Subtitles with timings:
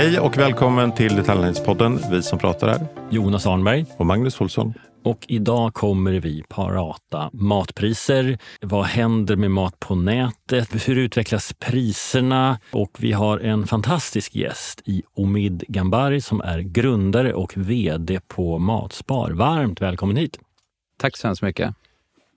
[0.00, 1.98] Hej och välkommen till Detaljhandelspodden.
[2.10, 4.74] Vi som pratar är Jonas Arnberg och Magnus Olsson.
[5.02, 8.38] Och idag kommer vi prata matpriser.
[8.60, 10.88] Vad händer med mat på nätet?
[10.88, 12.58] Hur utvecklas priserna?
[12.72, 18.58] Och vi har en fantastisk gäst i Omid Gambari som är grundare och vd på
[18.58, 19.30] Matspar.
[19.30, 20.38] Varmt välkommen hit!
[20.98, 21.74] Tack så hemskt mycket.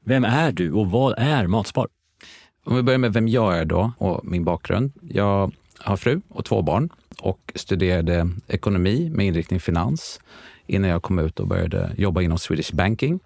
[0.06, 1.88] Vem är du och vad är Matspar?
[2.66, 4.94] Om vi börjar med vem jag är då och min bakgrund.
[5.02, 5.52] Jag
[5.84, 10.20] har fru och två barn och studerade ekonomi med inriktning finans
[10.68, 13.20] innan jag kom ut och började jobba inom Swedish Banking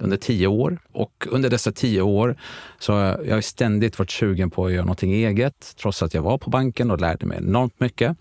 [0.00, 0.78] under tio år.
[0.92, 2.36] Och under dessa tio år
[2.78, 6.38] så har jag ständigt varit sugen på att göra någonting eget, trots att jag var
[6.38, 8.16] på banken och lärde mig enormt mycket.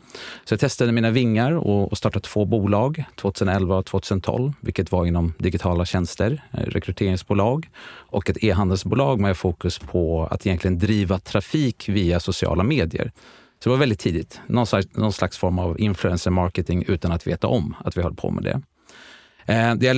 [0.45, 5.33] Så jag testade mina vingar och startade två bolag 2011 och 2012, vilket var inom
[5.38, 12.19] digitala tjänster, eh, rekryteringsbolag och ett e-handelsbolag med fokus på att egentligen driva trafik via
[12.19, 13.11] sociala medier.
[13.64, 14.42] Så det var väldigt tidigt.
[14.47, 18.16] Någon slags, någon slags form av influencer marketing utan att veta om att vi höll
[18.16, 18.61] på med det.
[19.45, 19.95] Eh, det jag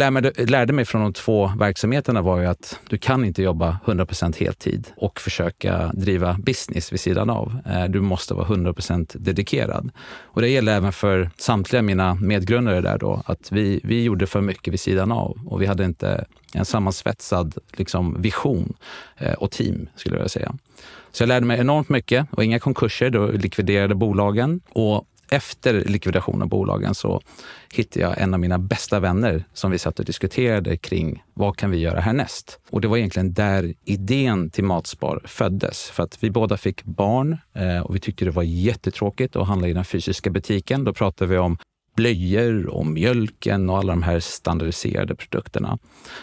[0.50, 4.88] lärde mig från de två verksamheterna var ju att du kan inte jobba 100% heltid
[4.98, 7.58] och försöka driva business vid sidan av.
[7.66, 9.92] Eh, du måste vara 100% dedikerad.
[10.22, 14.42] Och det gäller även för samtliga mina medgrundare där då, att vi, vi gjorde för
[14.42, 18.74] mycket vid sidan av och vi hade inte en sammansvetsad liksom, vision
[19.18, 20.56] eh, och team, skulle jag säga.
[21.12, 23.10] Så jag lärde mig enormt mycket och inga konkurser.
[23.10, 24.62] Då likviderade bolagen.
[24.70, 27.22] Och efter likvidationen av bolagen så
[27.74, 31.72] hittade jag en av mina bästa vänner som vi satt och diskuterade kring vad kan
[31.72, 32.60] vi göra härnäst?
[32.70, 35.90] Och det var egentligen där idén till Matspar föddes.
[35.90, 39.68] För att vi båda fick barn eh, och vi tyckte det var jättetråkigt att handla
[39.68, 40.84] i den fysiska butiken.
[40.84, 41.58] Då pratade vi om
[41.96, 45.78] blöjor och mjölken och alla de här standardiserade produkterna.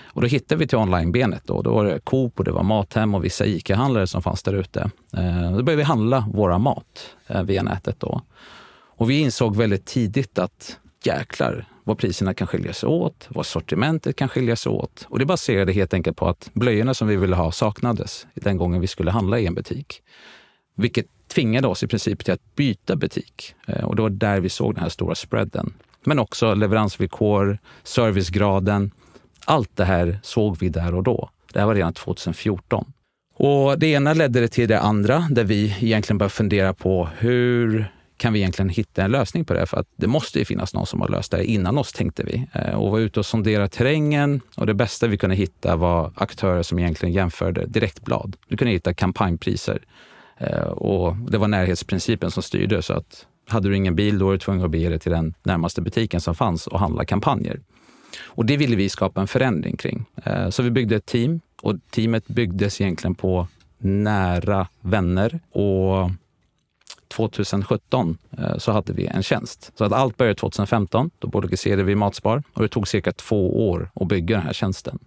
[0.05, 1.43] Och då hittade vi till onlinebenet.
[1.45, 1.63] Då.
[1.63, 4.91] då var det Coop och det var Mathem och vissa ICA-handlare som fanns där ute.
[5.17, 8.01] Eh, då började vi handla våra mat eh, via nätet.
[8.01, 8.23] Då.
[8.97, 14.17] Och vi insåg väldigt tidigt att jäklar vad priserna kan skilja sig åt, vad sortimentet
[14.17, 15.07] kan skilja sig åt.
[15.09, 18.81] Och det baserade helt enkelt på att blöjorna som vi ville ha saknades den gången
[18.81, 20.03] vi skulle handla i en butik.
[20.75, 23.55] Vilket tvingade oss i princip till att byta butik.
[23.67, 25.75] Eh, och det var där vi såg den här stora spreaden.
[26.05, 28.91] Men också leveransvillkor, servicegraden.
[29.45, 31.31] Allt det här såg vi där och då.
[31.53, 32.93] Det här var redan 2014.
[33.35, 38.33] Och det ena ledde till det andra, där vi egentligen började fundera på hur kan
[38.33, 39.67] vi egentligen hitta en lösning på det?
[39.67, 42.47] För att det måste ju finnas någon som har löst det innan oss, tänkte vi.
[42.53, 46.63] Eh, och var ute och sonderade terrängen och det bästa vi kunde hitta var aktörer
[46.63, 48.37] som egentligen jämförde direktblad.
[48.49, 49.83] Du kunde hitta kampanjpriser
[50.39, 52.83] eh, och det var närhetsprincipen som styrde.
[52.83, 55.35] Så att hade du ingen bil, då var du tvungen att bege dig till den
[55.43, 57.61] närmaste butiken som fanns och handla kampanjer.
[58.25, 60.05] Och det ville vi skapa en förändring kring.
[60.25, 63.47] Eh, så vi byggde ett team och teamet byggdes egentligen på
[63.79, 65.41] nära vänner.
[65.51, 66.11] Och
[67.13, 69.73] 2017 eh, så hade vi en tjänst.
[69.75, 71.11] Så att allt började 2015.
[71.19, 74.99] Då bolagiserade vi Matspar och det tog cirka två år att bygga den här tjänsten.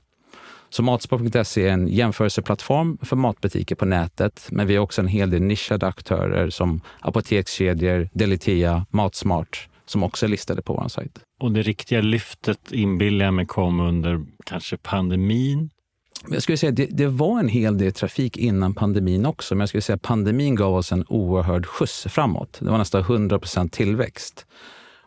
[0.70, 5.30] Så Matspar.se är en jämförelseplattform för matbutiker på nätet, men vi har också en hel
[5.30, 11.20] del nischade aktörer som apotekskedjor, Delitea, Matsmart som också är listade på vår sajt.
[11.40, 15.70] Och det riktiga lyftet inbillar jag mig kom under kanske pandemin?
[16.30, 19.70] Jag skulle säga det, det var en hel del trafik innan pandemin också, men jag
[19.70, 22.58] skulle säga att pandemin gav oss en oerhörd skjuts framåt.
[22.60, 24.46] Det var nästan 100% tillväxt.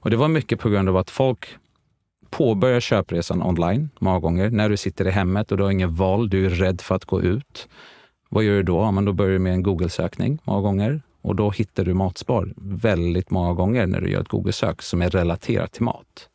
[0.00, 1.46] Och det var mycket på grund av att folk
[2.30, 6.30] påbörjar köpresan online många gånger när du sitter i hemmet och du har inget val.
[6.30, 7.69] Du är rädd för att gå ut.
[8.28, 8.78] Vad gör du då?
[8.78, 12.52] Ja, men då börjar du med en Google-sökning många gånger och då hittar du Matspar
[12.56, 16.28] väldigt många gånger när du gör ett Google-sök som är relaterat till mat.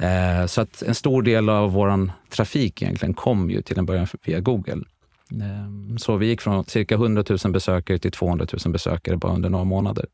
[0.00, 4.06] Eh, så att en stor del av vår trafik egentligen kom ju till en början
[4.24, 4.84] via Google.
[5.32, 9.48] Eh, så vi gick från cirka 100 000 besökare till 200 000 besökare bara under
[9.48, 10.06] några månader.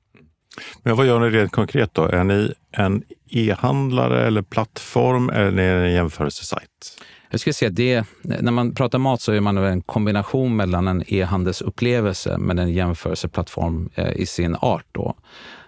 [0.82, 2.04] Men vad gör ni rent konkret då?
[2.04, 7.00] Är ni en e-handlare eller plattform eller är ni en jämförelsesajt?
[7.30, 11.04] Jag skulle säga det, när man pratar mat så är man en kombination mellan en
[11.06, 14.86] e-handelsupplevelse med en jämförelseplattform eh, i sin art.
[14.92, 15.14] Då.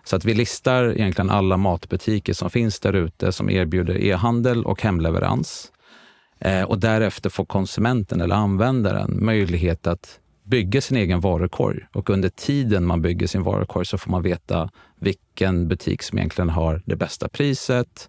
[0.08, 4.82] Så att vi listar egentligen alla matbutiker som finns där ute som erbjuder e-handel och
[4.82, 5.72] hemleverans.
[6.38, 12.28] Eh, och därefter får konsumenten eller användaren möjlighet att bygga sin egen varukorg och under
[12.28, 16.96] tiden man bygger sin varukorg så får man veta vilken butik som egentligen har det
[16.96, 18.08] bästa priset.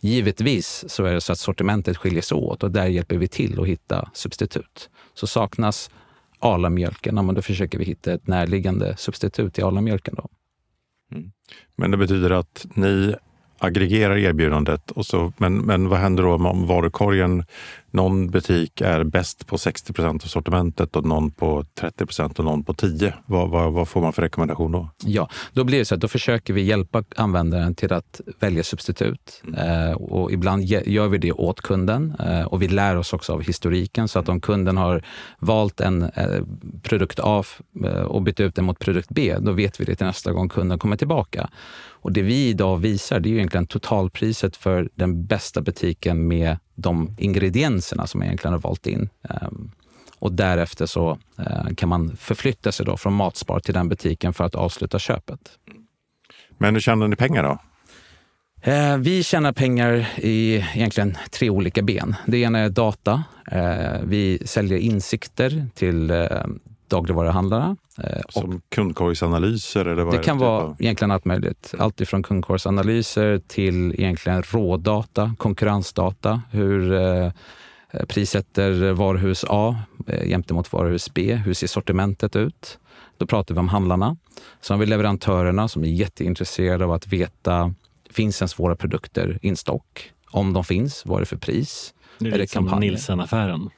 [0.00, 3.60] Givetvis så är det så att sortimentet skiljer sig åt och där hjälper vi till
[3.60, 4.90] att hitta substitut.
[5.14, 5.90] Så saknas
[6.38, 10.14] Arlamjölken, ja, då försöker vi hitta ett närliggande substitut till Arlamjölken.
[10.14, 10.28] Då.
[11.12, 11.30] Mm.
[11.76, 13.14] Men det betyder att ni
[13.58, 17.44] aggregerar erbjudandet, och så, men, men vad händer då om varukorgen
[17.90, 22.44] någon butik är bäst på 60 procent av sortimentet och någon på 30 procent och
[22.44, 23.14] någon på 10.
[23.26, 24.90] Vad, vad, vad, får man för rekommendation då?
[25.04, 29.42] Ja, då blir det så att då försöker vi hjälpa användaren till att välja substitut.
[29.56, 33.42] Eh, och ibland gör vi det åt kunden eh, och vi lär oss också av
[33.42, 35.04] historiken så att om kunden har
[35.38, 36.44] valt en eh,
[36.82, 37.44] produkt A
[37.84, 40.48] eh, och bytt ut den mot produkt B, då vet vi det till nästa gång
[40.48, 41.50] kunden kommer tillbaka.
[42.00, 46.56] Och det vi idag visar, det är ju egentligen totalpriset för den bästa butiken med
[46.78, 49.08] de ingredienserna som egentligen har valt in.
[49.22, 49.70] Ehm,
[50.18, 54.44] och därefter så eh, kan man förflytta sig då från Matspar till den butiken för
[54.44, 55.40] att avsluta köpet.
[56.58, 57.58] Men hur tjänar ni pengar då?
[58.70, 62.14] Eh, vi tjänar pengar i egentligen tre olika ben.
[62.26, 63.24] Det ena är data.
[63.52, 66.10] Eh, vi säljer insikter till
[66.90, 67.76] dagligvaruhandlarna.
[67.98, 69.84] Eh, Som kundkorgsanalyser?
[69.84, 70.76] Eller vad det kan vara av?
[70.78, 71.74] egentligen allt möjligt.
[71.78, 76.42] Allt ifrån kundkorgsanalyser till egentligen rådata, konkurrensdata.
[76.50, 77.32] Hur eh,
[78.08, 79.76] prissätter varuhus A
[80.06, 81.34] eh, jämte mot varuhus B?
[81.34, 82.78] Hur ser sortimentet ut?
[83.18, 84.16] Då pratar vi om handlarna.
[84.60, 87.74] Sen har vi leverantörerna som är jätteintresserade av att veta,
[88.10, 90.12] finns ens våra produkter in stock?
[90.30, 91.94] Om de finns, vad är det för pris?
[92.18, 93.70] Det är, är det som Nielsen-affären.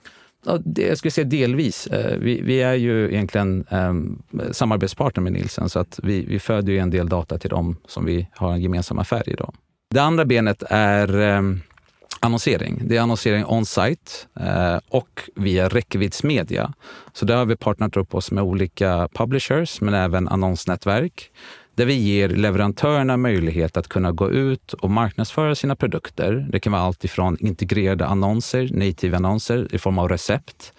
[0.46, 1.86] Ja, det, jag skulle säga delvis.
[1.86, 4.22] Eh, vi, vi är ju egentligen um,
[4.52, 8.04] samarbetspartner med Nielsen så att vi, vi föder ju en del data till dem som
[8.04, 9.34] vi har en gemensam affär i.
[9.34, 9.52] Då.
[9.94, 11.60] Det andra benet är um,
[12.20, 12.82] annonsering.
[12.84, 16.72] Det är annonsering on-site eh, och via räckviddsmedia.
[17.12, 21.30] Så där har vi partnerat upp oss med olika publishers men även annonsnätverk
[21.80, 26.46] där vi ger leverantörerna möjlighet att kunna gå ut och marknadsföra sina produkter.
[26.52, 30.72] Det kan vara allt ifrån integrerade annonser, native annonser i form av recept,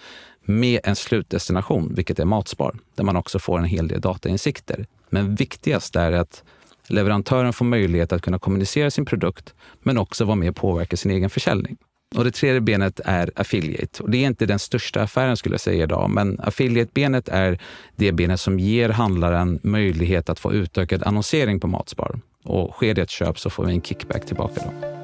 [0.45, 4.85] med en slutdestination, vilket är Matspar, där man också får en hel del datainsikter.
[5.09, 6.43] Men viktigast är att
[6.87, 11.11] leverantören får möjlighet att kunna kommunicera sin produkt, men också vara med och påverka sin
[11.11, 11.77] egen försäljning.
[12.15, 14.03] Och det tredje benet är affiliate.
[14.03, 17.59] Och det är inte den största affären skulle jag säga idag, men affiliate-benet är
[17.95, 22.19] det benet som ger handlaren möjlighet att få utökad annonsering på Matspar.
[22.43, 24.61] Och sker det ett köp så får vi en kickback tillbaka.
[24.65, 25.01] Då.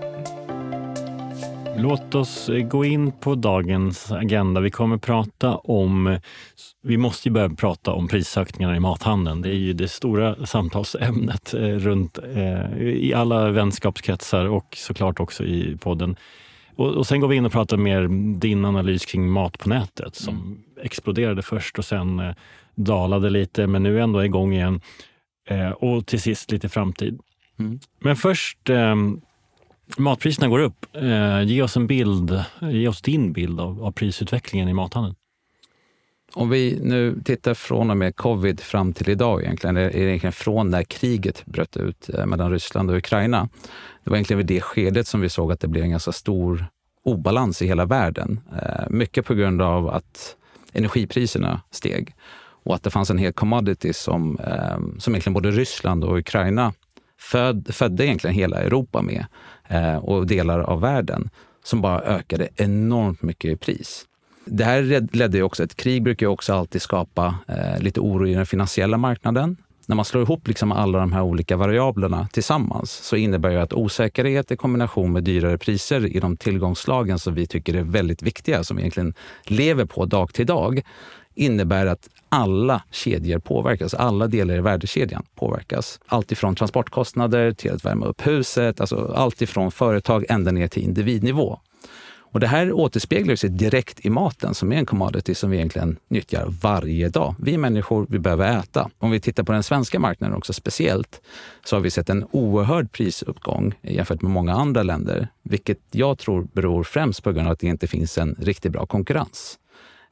[1.79, 4.61] Låt oss eh, gå in på dagens agenda.
[4.61, 6.19] Vi kommer prata om...
[6.83, 9.41] Vi måste ju börja prata om prishöjningarna i mathandeln.
[9.41, 15.43] Det är ju det stora samtalsämnet eh, runt eh, i alla vänskapskretsar och såklart också
[15.43, 16.15] i podden.
[16.77, 18.07] Och, och Sen går vi in och pratar mer
[18.39, 20.57] din analys kring mat på nätet som mm.
[20.81, 22.35] exploderade först och sen eh,
[22.75, 24.81] dalade lite men nu är ändå igång igen.
[25.49, 27.19] Eh, och till sist lite framtid.
[27.59, 27.79] Mm.
[27.99, 28.95] Men först, eh,
[29.97, 30.85] matpriserna går upp.
[30.95, 35.15] Eh, ge oss en bild, ge oss din bild av, av prisutvecklingen i mathandeln.
[36.37, 40.69] Om vi nu tittar från och med covid fram till idag, egentligen, är egentligen från
[40.69, 43.49] när kriget bröt ut eh, mellan Ryssland och Ukraina.
[44.03, 46.65] Det var egentligen vid det skedet som vi såg att det blev en ganska stor
[47.03, 48.39] obalans i hela världen.
[48.61, 50.35] Eh, mycket på grund av att
[50.73, 52.15] energipriserna steg
[52.63, 56.73] och att det fanns en hel commodity som, eh, som egentligen både Ryssland och Ukraina
[57.19, 59.25] föd, födde egentligen hela Europa med
[60.01, 61.29] och delar av världen
[61.63, 64.05] som bara ökade enormt mycket i pris.
[64.49, 68.27] Det här ledde ju också, ett krig brukar ju också alltid skapa eh, lite oro
[68.27, 69.57] i den finansiella marknaden.
[69.85, 73.73] När man slår ihop liksom alla de här olika variablerna tillsammans så innebär det att
[73.73, 78.63] osäkerhet i kombination med dyrare priser i de tillgångslagen som vi tycker är väldigt viktiga,
[78.63, 79.13] som vi egentligen
[79.43, 80.81] lever på dag till dag,
[81.35, 83.93] innebär att alla kedjor påverkas.
[83.93, 85.99] Alla delar i värdekedjan påverkas.
[86.07, 90.83] Allt ifrån transportkostnader till att värma upp huset, alltså allt ifrån företag ända ner till
[90.83, 91.59] individnivå.
[92.31, 95.97] Och det här återspeglar sig direkt i maten som är en commodity som vi egentligen
[96.07, 97.35] nyttjar varje dag.
[97.39, 98.89] Vi människor, vi behöver äta.
[98.97, 101.21] Om vi tittar på den svenska marknaden också speciellt
[101.65, 106.47] så har vi sett en oerhörd prisuppgång jämfört med många andra länder, vilket jag tror
[106.53, 109.59] beror främst på grund av att det inte finns en riktigt bra konkurrens.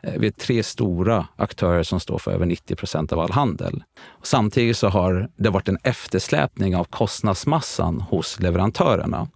[0.04, 3.84] Eh, vi är tre stora aktörer som står för över 90 procent av all handel.
[4.24, 9.28] Samtidigt så har det varit en eftersläpning av kostnadsmassan hos leverantörerna.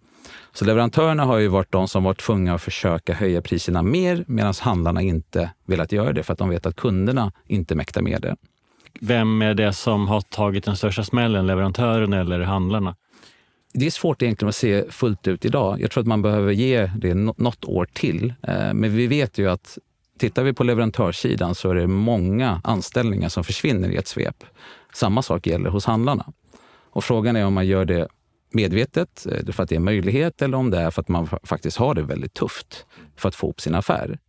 [0.53, 4.53] Så leverantörerna har ju varit de som varit tvungna att försöka höja priserna mer medan
[4.61, 8.35] handlarna inte velat göra det för att de vet att kunderna inte mäktar med det.
[9.01, 12.95] Vem är det som har tagit den största smällen, leverantören eller handlarna?
[13.73, 15.81] Det är svårt egentligen att se fullt ut idag.
[15.81, 18.33] Jag tror att man behöver ge det något år till.
[18.41, 19.77] Eh, men vi vet ju att
[20.19, 24.43] tittar vi på leverantörssidan så är det många anställningar som försvinner i ett svep.
[24.93, 26.25] Samma sak gäller hos handlarna.
[26.91, 28.07] Och frågan är om man gör det
[28.49, 31.27] medvetet, eh, för att det är en möjlighet eller om det är för att man
[31.43, 34.19] faktiskt har det väldigt tufft för att få upp sin affär.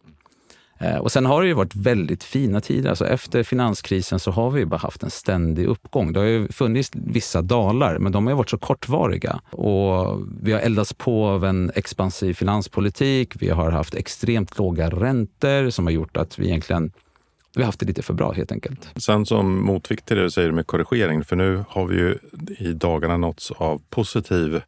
[0.80, 2.90] Eh, och sen har det ju varit väldigt fina tider.
[2.90, 6.12] Alltså efter finanskrisen så har vi bara haft en ständig uppgång.
[6.12, 9.40] Det har ju funnits vissa dalar, men de har varit så kortvariga.
[9.50, 13.42] Och vi har eldats på av en expansiv finanspolitik.
[13.42, 16.92] Vi har haft extremt låga räntor som har gjort att vi egentligen
[17.54, 18.88] vi har haft det lite för bra helt enkelt.
[18.96, 22.18] Sen som motvikt till det du säger med korrigering, för nu har vi ju
[22.58, 24.60] i dagarna nåtts av positiv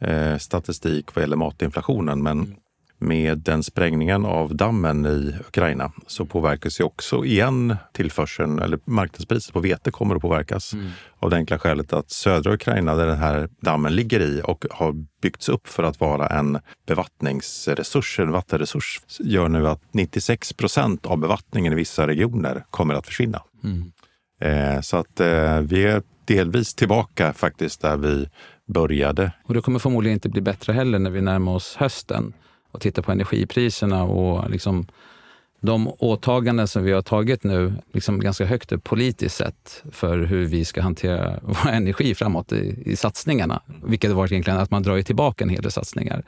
[0.00, 2.22] eh, statistik vad gäller matinflationen.
[2.22, 2.56] Men mm
[2.98, 9.52] med den sprängningen av dammen i Ukraina så påverkas ju också igen tillförseln, eller marknadspriset
[9.52, 10.72] på vete kommer att påverkas.
[10.72, 10.90] Mm.
[11.18, 14.94] Av det enkla skälet att södra Ukraina, där den här dammen ligger i och har
[15.22, 21.18] byggts upp för att vara en bevattningsresurs, en vattenresurs, gör nu att 96 procent av
[21.18, 23.42] bevattningen i vissa regioner kommer att försvinna.
[23.64, 23.92] Mm.
[24.40, 28.28] Eh, så att eh, vi är delvis tillbaka faktiskt där vi
[28.68, 29.32] började.
[29.44, 32.32] Och det kommer förmodligen inte bli bättre heller när vi närmar oss hösten
[32.76, 34.86] och titta på energipriserna och liksom
[35.60, 40.44] de åtaganden som vi har tagit nu, liksom ganska högt upp politiskt sett, för hur
[40.44, 43.62] vi ska hantera vår energi framåt i, i satsningarna.
[43.84, 46.24] Vilket har varit egentligen att man drar tillbaka en hel del satsningar.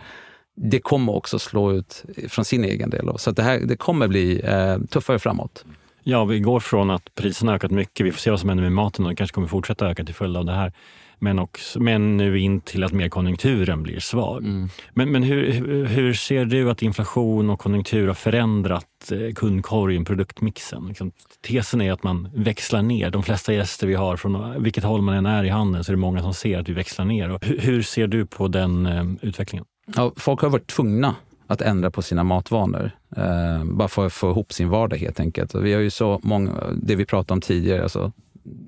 [0.56, 3.18] Det kommer också slå ut från sin egen del.
[3.18, 5.64] Så det, här, det kommer bli eh, tuffare framåt.
[6.02, 8.72] Ja, vi går från att priserna ökat mycket, vi får se vad som händer med
[8.72, 10.72] maten och det kanske kommer fortsätta öka till följd av det här,
[11.18, 14.44] men, också, men nu in till att mer konjunkturen blir svag.
[14.44, 14.68] Mm.
[14.94, 20.86] Men, men hur, hur ser du att inflation och konjunktur har förändrat eh, kundkorgen, produktmixen?
[20.88, 21.12] Liksom,
[21.46, 23.10] tesen är att man växlar ner.
[23.10, 25.96] De flesta gäster vi har, från vilket håll man än är i handeln, så är
[25.96, 27.30] det många som ser att vi växlar ner.
[27.30, 29.64] Och hur, ser du på den eh, utvecklingen?
[29.96, 31.14] Ja, folk har varit tvungna
[31.46, 32.90] att ändra på sina matvanor.
[33.16, 35.54] Eh, bara för att få ihop sin vardag helt enkelt.
[35.54, 38.12] Vi har ju så många, det vi pratade om tidigare, alltså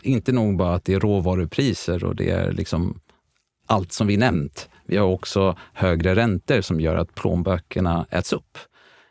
[0.03, 3.01] inte nog bara att det är råvarupriser och det är liksom
[3.67, 4.69] allt som vi nämnt.
[4.87, 8.59] Vi har också högre räntor som gör att plånböckerna äts upp.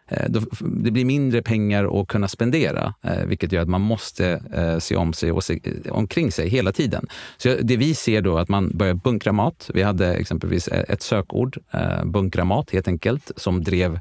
[0.10, 0.30] Eh,
[0.62, 4.96] det blir mindre pengar att kunna spendera, eh, vilket gör att man måste eh, se
[4.96, 5.60] om sig och se
[5.90, 7.08] omkring sig hela tiden.
[7.38, 9.70] Så det vi ser då är att man börjar bunkra mat.
[9.74, 11.58] Vi hade exempelvis ett sökord,
[12.04, 14.00] bunkra mat helt enkelt, som drev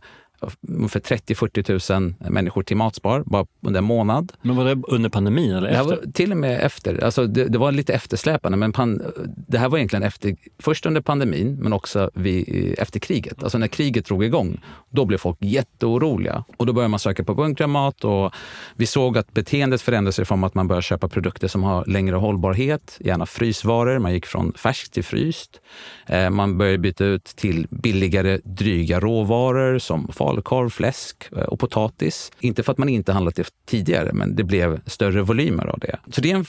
[0.68, 4.32] ungefär 30-40 000 människor till Matspar bara under en månad.
[4.42, 5.98] Men var det under pandemin eller efter?
[6.04, 7.04] Det till och med efter.
[7.04, 9.02] Alltså det, det var lite eftersläpande, men pan,
[9.48, 13.42] det här var egentligen efter, först under pandemin, men också vid, efter kriget.
[13.42, 16.44] Alltså när kriget drog igång, då blev folk jätteoroliga.
[16.56, 18.34] Och då började man söka på bunkramat och
[18.76, 22.98] vi såg att beteendet förändrades från att man började köpa produkter som har längre hållbarhet,
[23.00, 23.98] gärna frysvaror.
[23.98, 25.60] Man gick från färskt till fryst.
[26.06, 32.32] Eh, man började byta ut till billigare, dryga råvaror som falukorv, fläsk eh, och potatis.
[32.40, 35.98] Inte för att man inte handlat det tidigare, men det blev större volymer av det.
[36.10, 36.44] Så det är, en,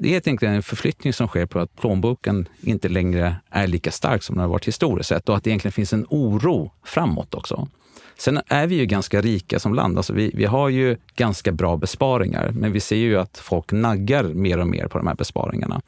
[0.00, 3.90] det är helt enkelt en förflyttning som sker på att plånboken inte längre är lika
[3.90, 7.34] stark som den har varit historiskt sett och att det egentligen finns en oro framåt
[7.34, 7.68] också.
[8.18, 9.96] Sen är vi ju ganska rika som land.
[9.96, 14.24] Alltså vi, vi har ju ganska bra besparingar, men vi ser ju att folk naggar
[14.24, 15.80] mer och mer på de här besparingarna.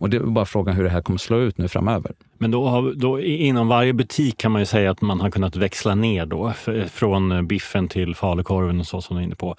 [0.00, 2.12] Och det är bara frågan hur det här kommer slå ut nu framöver.
[2.38, 5.56] Men då, har, då inom varje butik kan man ju säga att man har kunnat
[5.56, 6.52] växla ner då,
[6.92, 9.56] från biffen till falukorven och så som du är inne på.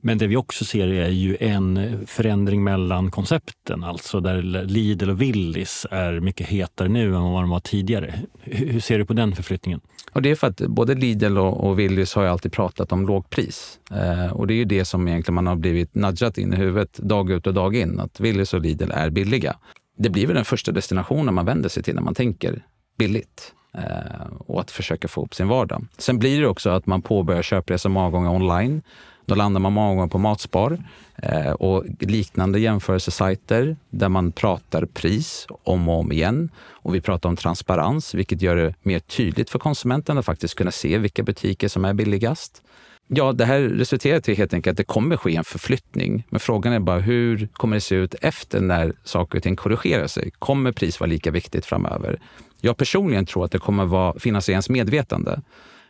[0.00, 5.22] Men det vi också ser är ju en förändring mellan koncepten, alltså där Lidl och
[5.22, 8.14] Willys är mycket hetare nu än vad de var tidigare.
[8.40, 9.80] Hur ser du på den förflyttningen?
[10.12, 13.06] Och det är för att både Lidl och, och Willys har ju alltid pratat om
[13.06, 13.78] lågpris.
[13.90, 16.96] Eh, och det är ju det som egentligen man har blivit nudgat in i huvudet
[16.96, 19.56] dag ut och dag in, att Willys och Lidl är billiga.
[19.96, 22.62] Det blir väl den första destinationen man vänder sig till när man tänker
[22.98, 25.86] billigt eh, och att försöka få upp sin vardag.
[25.98, 28.82] Sen blir det också att man påbörjar köpresor många gånger online
[29.28, 30.78] då landar man många gånger på Matspar
[31.16, 36.50] eh, och liknande jämförelsesajter där man pratar pris om och om igen.
[36.68, 40.70] Och vi pratar om transparens, vilket gör det mer tydligt för konsumenten att faktiskt kunna
[40.70, 42.62] se vilka butiker som är billigast.
[43.06, 46.24] Ja, det här resulterar till helt enkelt att det kommer ske en förflyttning.
[46.28, 50.06] Men frågan är bara hur kommer det se ut efter när saker och ting korrigerar
[50.06, 50.30] sig?
[50.38, 52.20] Kommer pris vara lika viktigt framöver?
[52.60, 55.40] Jag personligen tror att det kommer vara, finnas i ens medvetande.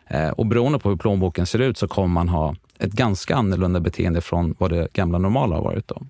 [0.08, 3.80] Eh, och beroende på hur plånboken ser ut så kommer man ha ett ganska annorlunda
[3.80, 5.88] beteende från vad det gamla normala har varit.
[5.88, 6.02] Då.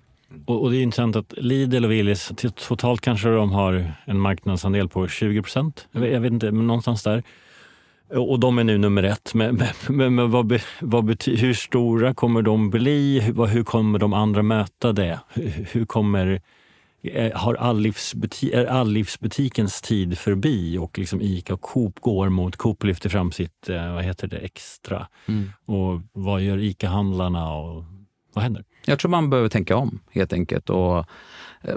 [0.45, 2.31] Och, och det är intressant att Lidl och Willys,
[2.67, 5.87] totalt kanske de har en marknadsandel på 20 procent.
[5.91, 7.23] Jag, jag, vet inte, men någonstans där.
[8.13, 9.33] Och de är nu nummer ett.
[9.33, 13.19] Men, men, men vad, vad bety, hur stora kommer de bli?
[13.19, 15.19] Hur, hur kommer de andra möta det?
[15.29, 16.41] Hur, hur kommer
[17.33, 23.09] har allivsbuti är allivsbutikens tid förbi och liksom Ica och Coop går mot, Coop lyfter
[23.09, 25.07] fram sitt, eh, vad heter det, extra.
[25.25, 25.51] Mm.
[25.65, 27.83] Och vad gör Ica-handlarna och
[28.33, 28.63] vad händer?
[28.85, 30.69] Jag tror man behöver tänka om helt enkelt.
[30.69, 30.97] Och,
[31.61, 31.75] eh,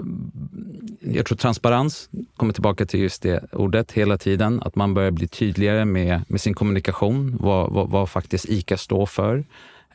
[0.99, 4.61] jag tror transparens kommer tillbaka till just det ordet hela tiden.
[4.61, 9.05] Att man börjar bli tydligare med, med sin kommunikation, vad, vad, vad faktiskt ICA står
[9.05, 9.45] för.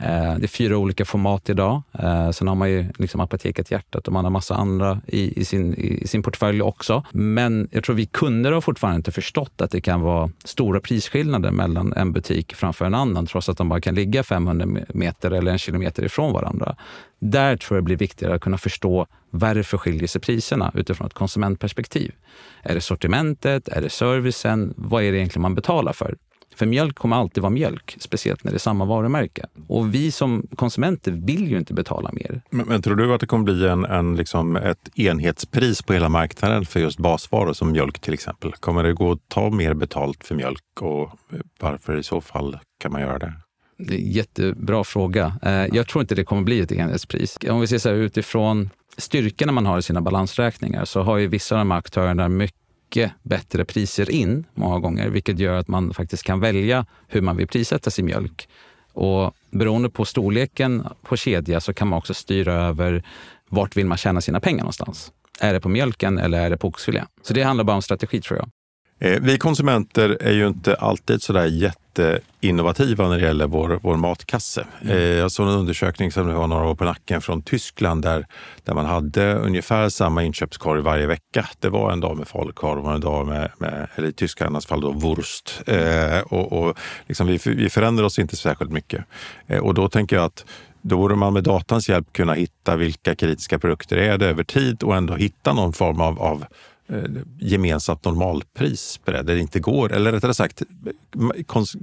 [0.00, 1.82] Eh, det är fyra olika format idag.
[1.98, 5.44] Eh, sen har man ju liksom Apoteket Hjärtat och man har massa andra i, i,
[5.44, 7.04] sin, i sin portfölj också.
[7.12, 11.50] Men jag tror vi kunder har fortfarande inte förstått att det kan vara stora prisskillnader
[11.50, 15.52] mellan en butik framför en annan, trots att de bara kan ligga 500 meter eller
[15.52, 16.76] en kilometer ifrån varandra.
[17.20, 21.14] Där tror jag det blir viktigare att kunna förstå varför skiljer sig priserna utifrån ett
[21.14, 22.12] konsumentperspektiv.
[22.62, 23.68] Är det sortimentet?
[23.68, 24.74] Är det servicen?
[24.76, 26.16] Vad är det egentligen man betalar för?
[26.54, 29.46] För mjölk kommer alltid vara mjölk, speciellt när det är samma varumärke.
[29.68, 32.42] Och vi som konsumenter vill ju inte betala mer.
[32.50, 36.08] Men, men tror du att det kommer bli en, en, liksom ett enhetspris på hela
[36.08, 38.52] marknaden för just basvaror som mjölk till exempel?
[38.52, 41.10] Kommer det gå att ta mer betalt för mjölk och
[41.60, 43.32] varför i så fall kan man göra det?
[43.78, 45.38] Det är jättebra fråga.
[45.42, 47.38] Eh, jag tror inte det kommer bli ett enhetspris.
[47.50, 51.26] Om vi ser så här, utifrån styrkorna man har i sina balansräkningar så har ju
[51.26, 52.57] vissa av de här aktörerna mycket
[52.88, 57.36] mycket bättre priser in många gånger, vilket gör att man faktiskt kan välja hur man
[57.36, 58.48] vill prissätta sin mjölk.
[58.92, 63.02] Och beroende på storleken på kedja så kan man också styra över
[63.48, 65.12] vart vill man tjäna sina pengar någonstans.
[65.40, 67.04] Är det på mjölken eller är det på oxfilé?
[67.22, 68.48] Så det handlar bara om strategi tror jag.
[69.00, 74.66] Eh, vi konsumenter är ju inte alltid sådär jätteinnovativa när det gäller vår, vår matkasse.
[74.82, 74.96] Mm.
[74.96, 78.26] Eh, jag såg en undersökning som nu har några år på nacken från Tyskland där,
[78.64, 81.48] där man hade ungefär samma inköpskorg varje vecka.
[81.60, 84.80] Det var en dag med falukorv och en dag med, med eller i tyskarnas fall
[84.80, 85.62] då, wurst.
[85.66, 89.04] Eh, och, och liksom vi, vi förändrar oss inte särskilt mycket.
[89.46, 90.44] Eh, och då tänker jag att
[90.82, 94.82] då borde man med datans hjälp kunna hitta vilka kritiska produkter är det över tid
[94.82, 96.44] och ändå hitta någon form av, av
[97.40, 99.92] gemensamt normalpris på det, där det inte går.
[99.92, 100.62] Eller rättare sagt,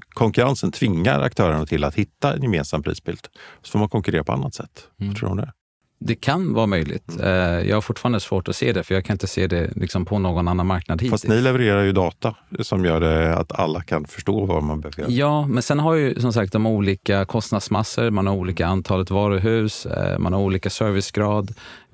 [0.09, 3.27] konkurrensen tvingar aktörerna till att hitta en gemensam prisbild.
[3.61, 4.87] Så får man konkurrera på annat sätt.
[4.99, 5.13] Mm.
[5.13, 5.51] Vad tror du det?
[5.99, 7.15] Det kan vara möjligt.
[7.19, 7.25] Mm.
[7.25, 10.05] Eh, jag har fortfarande svårt att se det, för jag kan inte se det liksom
[10.05, 11.11] på någon annan marknad hittills.
[11.11, 14.99] Fast ni levererar ju data som gör det att alla kan förstå vad man behöver
[15.01, 15.11] göra.
[15.11, 19.85] Ja, men sen har ju som sagt de olika kostnadsmassor, man har olika antalet varuhus,
[19.85, 21.53] eh, man har olika servicegrad.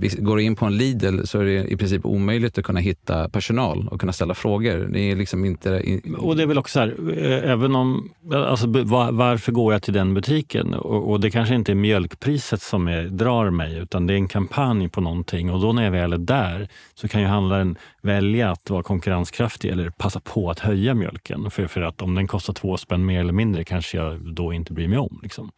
[0.10, 3.30] Går du in på en Lidl så är det i princip omöjligt att kunna hitta
[3.30, 4.90] personal och kunna ställa frågor.
[4.94, 6.02] Det är liksom inte...
[6.18, 8.10] Och det är väl också så här, eh, även om...
[8.34, 8.68] Alltså,
[9.12, 10.74] varför går jag till den butiken?
[10.74, 14.28] Och, och det kanske inte är mjölkpriset som är, drar mig, utan det är en
[14.28, 15.52] kampanj på någonting.
[15.52, 19.70] Och då när jag väl är där så kan ju handlaren välja att vara konkurrenskraftig
[19.72, 21.52] eller passa på att höja mjölken.
[21.52, 24.74] För, för att om den kostar två spänn mer eller mindre kanske jag då inte
[24.74, 25.20] bryr mig om.
[25.24, 25.52] Liksom.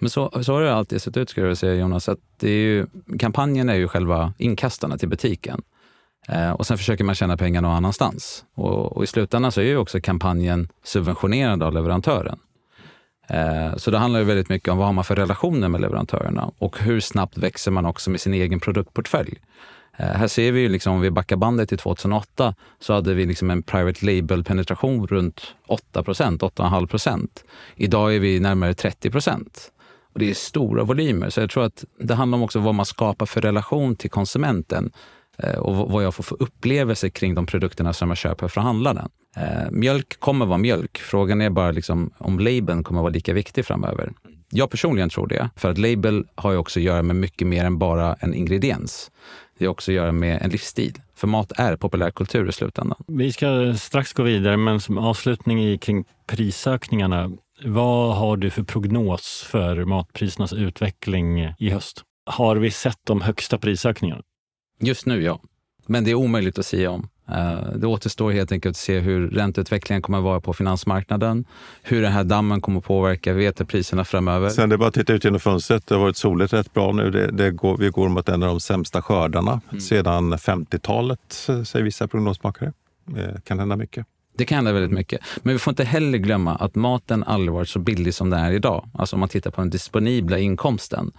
[0.00, 2.08] Men så, så har det alltid sett ut, skulle jag säga Jonas.
[2.08, 2.86] Att det är ju,
[3.18, 5.62] kampanjen är ju själva inkastarna till butiken.
[6.28, 8.44] Eh, och sen försöker man tjäna pengar någon annanstans.
[8.54, 12.38] Och, och, i slutändan så är ju också kampanjen subventionerad av leverantören.
[13.28, 16.50] Eh, så det handlar ju väldigt mycket om vad har man för relationer med leverantörerna
[16.58, 19.38] och hur snabbt växer man också med sin egen produktportfölj.
[19.96, 23.26] Eh, här ser vi, ju liksom, om vi backar bandet till 2008, så hade vi
[23.26, 27.28] liksom en private label-penetration runt 8% 8,5%
[27.76, 29.10] Idag är vi närmare 30
[30.12, 31.30] och det är stora volymer.
[31.30, 34.92] Så jag tror att det handlar om också vad man skapar för relation till konsumenten
[35.38, 39.08] eh, och vad jag får för upplevelse kring de produkterna som jag köper från handlaren.
[39.36, 40.98] Eh, mjölk kommer vara mjölk.
[40.98, 44.12] Frågan är bara liksom om labeln kommer vara lika viktig framöver.
[44.52, 47.64] Jag personligen tror det, för att label har ju också att göra med mycket mer
[47.64, 49.10] än bara en ingrediens.
[49.58, 50.92] Det har också att göra med en livsstil.
[51.14, 53.02] För mat är populärkultur i slutändan.
[53.06, 57.30] Vi ska strax gå vidare, men som avslutning kring prisökningarna.
[57.64, 62.02] Vad har du för prognos för matprisernas utveckling i höst?
[62.26, 64.22] Har vi sett de högsta prisökningarna?
[64.80, 65.40] Just nu, ja.
[65.86, 67.08] Men det är omöjligt att säga om.
[67.28, 71.44] Eh, det återstår helt enkelt att se hur ränteutvecklingen kommer att vara på finansmarknaden,
[71.82, 74.48] hur den här dammen kommer att påverka vetepriserna framöver.
[74.48, 75.86] Sen det är bara att titta ut genom fönstret.
[75.86, 77.10] Det har varit soligt rätt bra nu.
[77.10, 79.80] Det, det går, vi går mot en av de sämsta skördarna mm.
[79.80, 81.20] sedan 50-talet,
[81.64, 82.72] säger vissa prognosmakare.
[83.04, 84.06] Det eh, kan hända mycket.
[84.36, 85.20] Det kan hända väldigt mycket.
[85.42, 88.52] Men vi får inte heller glömma att maten aldrig varit så billig som den är
[88.52, 88.88] idag.
[88.94, 91.12] Alltså om man tittar på den disponibla inkomsten.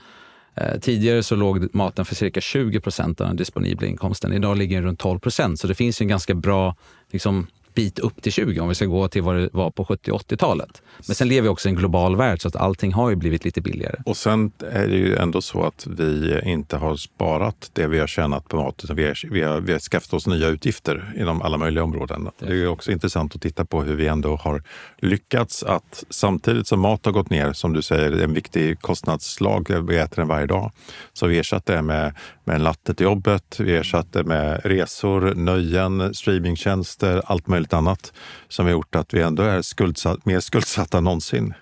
[0.56, 4.34] Eh, tidigare så låg maten för cirka 20 procent av den disponibla inkomsten.
[4.34, 5.60] Idag ligger den runt 12 procent.
[5.60, 6.76] Så det finns en ganska bra
[7.12, 10.12] liksom, bit upp till 20 om vi ska gå till vad det var på 70
[10.12, 10.82] 80-talet.
[11.08, 13.46] Men sen lever vi också i en global värld så att allting har ju blivit
[13.46, 13.96] lite billigare.
[14.06, 18.08] Och sen är det ju ändå så att vi inte har sparat det vi har
[18.08, 21.42] tjänat på mat utan vi har, vi har, vi har skaffat oss nya utgifter inom
[21.42, 22.30] alla möjliga områden.
[22.40, 24.64] Det är ju också intressant att titta på hur vi ändå har
[24.98, 29.98] lyckats att samtidigt som mat har gått ner, som du säger, en viktig kostnadsslag, vi
[29.98, 30.72] äter den varje dag,
[31.14, 35.34] så vi ersatt det med, med en latte till jobbet, vi ersatt det med resor,
[35.36, 38.14] nöjen, streamingtjänster, allt möjligt möjligt annat
[38.48, 41.54] som har gjort att vi ändå är skuldsatt, mer skuldsatta än någonsin.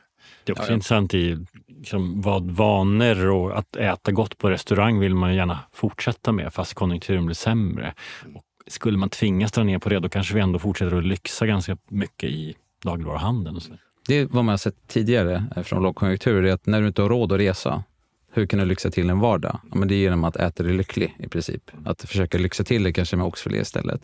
[0.43, 0.73] Det är också ja, ja.
[0.73, 6.31] intressant i liksom, vad vanor och att äta gott på restaurang vill man gärna fortsätta
[6.31, 7.93] med fast konjunkturen blir sämre.
[8.35, 11.45] Och skulle man tvingas dra ner på det, då kanske vi ändå fortsätter att lyxa
[11.45, 13.55] ganska mycket i dagligvaruhandeln.
[13.55, 13.71] Och så.
[14.07, 17.01] Det är vad man har sett tidigare eh, från lågkonjunktur, är att när du inte
[17.01, 17.83] har råd att resa,
[18.31, 19.59] hur kan du lyxa till en vardag?
[19.71, 21.71] Ja, men det är genom att äta dig lycklig i princip.
[21.85, 24.01] Att försöka lyxa till det kanske med oxfilé istället.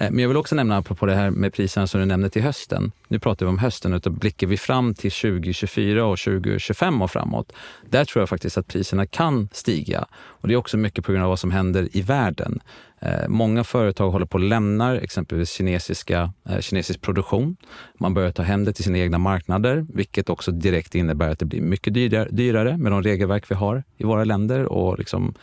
[0.00, 2.42] Eh, men jag vill också nämna, apropå det här med priserna som du nämnde till
[2.42, 2.92] hösten.
[3.08, 7.52] Nu pratar vi om hösten, utan blickar vi fram till 2024 och 2025 och framåt.
[7.90, 10.06] Där tror jag faktiskt att priserna kan stiga.
[10.14, 12.60] Och det är också mycket på grund av vad som händer i världen.
[13.00, 17.56] Eh, många företag håller på att lämna exempelvis kinesiska, eh, kinesisk produktion.
[17.94, 21.44] Man börjar ta hem det till sina egna marknader, vilket också direkt innebär att det
[21.44, 24.64] blir mycket dyrare, dyrare med de regelverk vi har i våra länder.
[24.64, 25.34] Och liksom,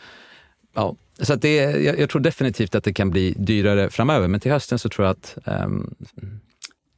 [0.76, 4.40] ja, så att det, jag, jag, tror definitivt att det kan bli dyrare framöver, men
[4.40, 5.94] till hösten så tror jag att um,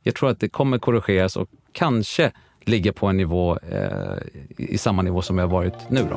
[0.02, 4.18] jag tror att det kommer korrigeras och kanske ligga på en nivå eh,
[4.56, 6.06] i samma nivå som jag har varit nu.
[6.10, 6.16] Då.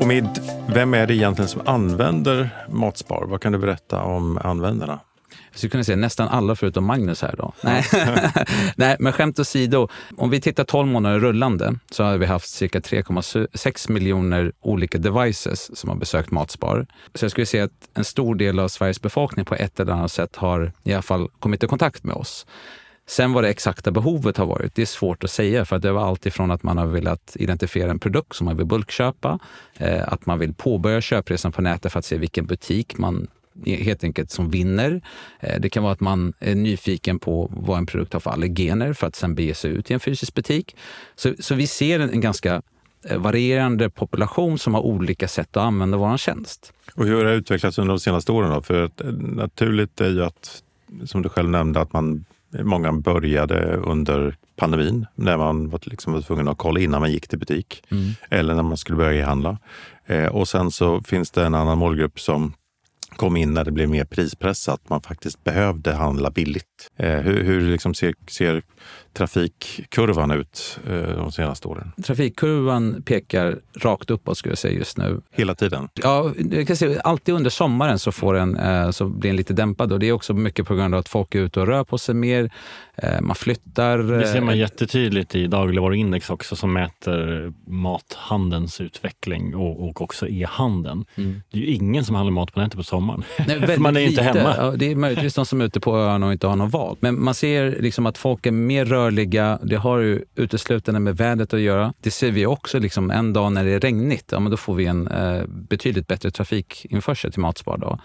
[0.00, 0.38] Och med,
[0.74, 3.24] vem är det egentligen som använder Matspar?
[3.26, 5.00] Vad kan du berätta om användarna?
[5.50, 7.52] Jag skulle kunna säga nästan alla förutom Magnus här då.
[7.60, 7.84] Nej.
[8.76, 9.88] Nej, men skämt åsido.
[10.16, 15.78] Om vi tittar 12 månader rullande så har vi haft cirka 3,6 miljoner olika devices
[15.78, 16.86] som har besökt Matspar.
[17.14, 20.12] Så jag skulle säga att en stor del av Sveriges befolkning på ett eller annat
[20.12, 22.46] sätt har i alla fall kommit i kontakt med oss.
[23.08, 25.92] Sen vad det exakta behovet har varit, det är svårt att säga för att det
[25.92, 29.38] var allt ifrån att man har velat identifiera en produkt som man vill bulkköpa,
[29.76, 33.26] eh, att man vill påbörja köpresan på nätet för att se vilken butik man
[33.66, 35.00] helt enkelt som vinner.
[35.40, 38.92] Eh, det kan vara att man är nyfiken på vad en produkt har för allergener
[38.92, 40.76] för att sen bege sig ut i en fysisk butik.
[41.16, 42.62] Så, så vi ser en, en ganska
[43.04, 46.72] eh, varierande population som har olika sätt att använda vår tjänst.
[46.94, 48.50] Och hur har det utvecklats under de senaste åren?
[48.50, 48.62] Då?
[48.62, 50.62] För att, naturligt är ju att,
[51.04, 56.20] som du själv nämnde, att man Många började under pandemin när man var, liksom var
[56.20, 58.10] tvungen att kolla innan man gick till butik mm.
[58.30, 59.58] eller när man skulle börja handla.
[60.06, 62.52] Eh, och sen så finns det en annan målgrupp som
[63.18, 66.90] kom in när det blev mer prispressat, man faktiskt behövde handla billigt.
[66.96, 68.62] Eh, hur hur liksom ser, ser
[69.18, 71.92] trafikkurvan ut eh, de senaste åren?
[72.04, 75.20] Trafikkurvan pekar rakt uppåt skulle jag säga just nu.
[75.30, 75.88] Hela tiden?
[75.94, 79.52] Ja, jag kan säga, alltid under sommaren så, får den, eh, så blir den lite
[79.52, 81.84] dämpad och det är också mycket på grund av att folk är ute och rör
[81.84, 82.50] på sig mer.
[82.96, 83.98] Eh, man flyttar.
[83.98, 91.04] Det ser man jättetydligt i dagligvaruindex också som mäter mathandelns utveckling och, och också e-handeln.
[91.16, 91.42] Mm.
[91.50, 93.24] Det är ju ingen som handlar mat på nätet på sommaren.
[93.46, 94.54] Nej, För man är ju inte hemma.
[94.56, 96.96] Ja, det är möjligtvis de som är ute på ön och inte har något val.
[97.00, 99.07] Men man ser liksom att folk är mer rörliga.
[99.62, 101.94] Det har ju uteslutande med vädret att göra.
[102.00, 104.32] Det ser vi också liksom en dag när det är regnigt.
[104.32, 107.78] Ja, men då får vi en eh, betydligt bättre trafikinförsel till Matspar.
[107.78, 107.98] Då.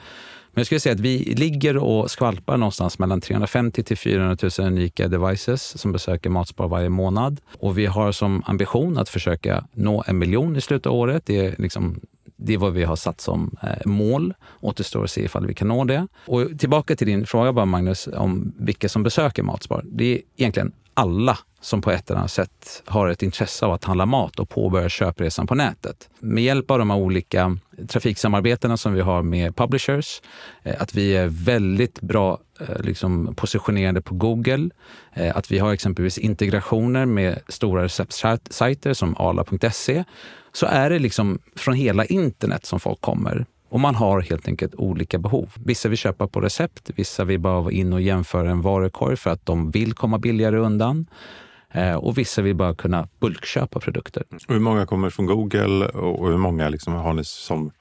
[0.53, 4.67] Men jag skulle säga att vi ligger och skvalpar någonstans mellan 350 till 400 000
[4.67, 7.41] unika devices som besöker Matspar varje månad.
[7.59, 11.23] Och vi har som ambition att försöka nå en miljon i slutet av året.
[11.25, 11.99] Det är, liksom,
[12.35, 14.33] det är vad vi har satt som eh, mål.
[14.59, 16.07] Återstår att se ifall vi kan nå det.
[16.25, 19.83] Och tillbaka till din fråga bara Magnus, om vilka som besöker Matspar.
[19.85, 23.83] Det är egentligen alla som på ett eller annat sätt har ett intresse av att
[23.83, 26.09] handla mat och påbörja köpresan på nätet.
[26.19, 30.21] Med hjälp av de här olika trafiksamarbetena som vi har med publishers,
[30.63, 34.69] eh, att vi är väldigt bra eh, liksom, positionerade på Google,
[35.13, 40.03] eh, att vi har exempelvis integrationer med stora receptsajter som arla.se,
[40.51, 43.45] så är det liksom från hela internet som folk kommer.
[43.73, 45.49] Och man har helt enkelt olika behov.
[45.65, 49.29] Vissa vill köpa på recept, vissa vill bara vara in och jämföra en varukorg för
[49.29, 51.05] att de vill komma billigare undan.
[51.71, 54.23] Eh, och vissa vill bara kunna bulkköpa produkter.
[54.47, 57.71] hur många kommer från Google och hur många liksom har ni som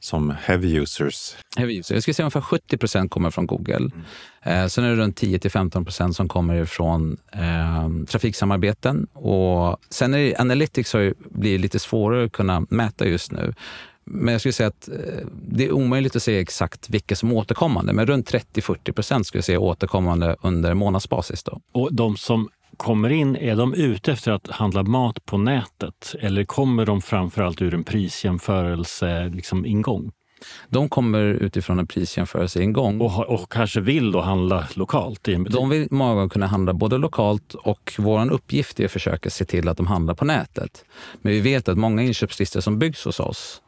[0.00, 1.36] som heavy users?
[1.56, 1.94] Heavy users.
[1.94, 3.76] Jag skulle säga ungefär 70 procent kommer från Google.
[3.76, 4.04] Mm.
[4.42, 9.06] Eh, sen är det runt 10 till 15 procent som kommer ifrån eh, trafiksamarbeten.
[9.12, 13.54] Och sen är det, Analytics har ju blivit lite svårare att kunna mäta just nu.
[14.10, 17.34] Men jag skulle säga att eh, det är omöjligt att säga exakt vilka som är
[17.34, 21.42] återkommande, men runt 30-40 procent skulle jag säga återkommande under månadsbasis.
[21.42, 21.60] Då.
[21.72, 26.44] Och de som kommer in, är de ute efter att handla mat på nätet eller
[26.44, 30.12] kommer de framförallt ur en prisjämförelse liksom ingång?
[30.68, 33.00] De kommer utifrån en prisjämförelse ingång.
[33.00, 35.28] Och, och kanske vill då handla lokalt?
[35.28, 35.56] I en butik.
[35.56, 39.44] De vill många gånger kunna handla både lokalt och vår uppgift är att försöka se
[39.44, 40.84] till att de handlar på nätet.
[41.22, 43.62] Men vi vet att många inköpslistor som byggs hos oss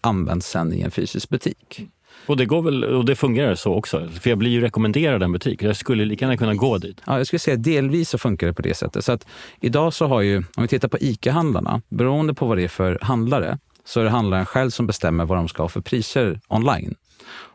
[0.00, 1.88] används sen i en fysisk butik.
[2.26, 4.08] Och det, går väl, och det fungerar så också?
[4.08, 5.62] För jag blir ju rekommenderad en butik.
[5.62, 7.00] Jag skulle lika gärna kunna gå dit.
[7.06, 9.04] Ja, jag skulle säga delvis så funkar det på det sättet.
[9.04, 9.26] Så att
[9.60, 12.98] idag så har ju, om vi tittar på ICA-handlarna, beroende på vad det är för
[13.02, 16.94] handlare, så är det handlaren själv som bestämmer vad de ska ha för priser online.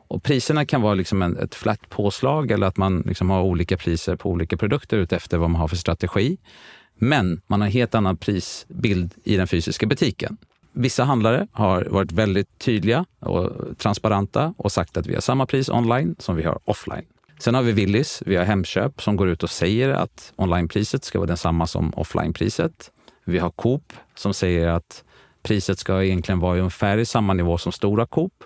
[0.08, 3.77] Och priserna kan vara liksom en, ett flat påslag eller att man liksom har olika
[3.77, 6.38] priser på olika produkter utefter vad man har för strategi.
[6.95, 10.38] Men man har en helt annan prisbild i den fysiska butiken.
[10.73, 15.69] Vissa handlare har varit väldigt tydliga och transparenta och sagt att vi har samma pris
[15.69, 17.05] online som vi har offline.
[17.39, 21.19] Sen har vi Willys, vi har Hemköp som går ut och säger att onlinepriset ska
[21.19, 22.91] vara detsamma som offlinepriset.
[23.25, 25.03] Vi har Coop som säger att
[25.43, 28.43] priset ska egentligen vara ungefär i samma nivå som stora Coop.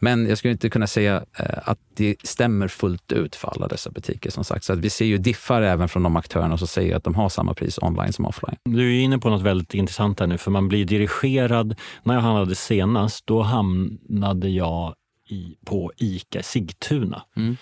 [0.00, 3.90] Men jag skulle inte kunna säga eh, att det stämmer fullt ut för alla dessa
[3.90, 4.30] butiker.
[4.30, 4.64] som sagt.
[4.64, 7.28] Så att vi ser ju diffar även från de aktörerna som säger att de har
[7.28, 8.56] samma pris online som offline.
[8.64, 11.74] Du är inne på något väldigt intressant här nu, för man blir dirigerad.
[12.02, 14.94] När jag handlade senast, då hamnade jag
[15.28, 17.22] i, på ICA Sigtuna.
[17.36, 17.56] Mm.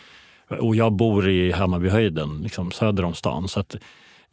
[0.61, 3.49] Och jag bor i Hammarbyhöjden, liksom söder om stan.
[3.49, 3.77] Så att,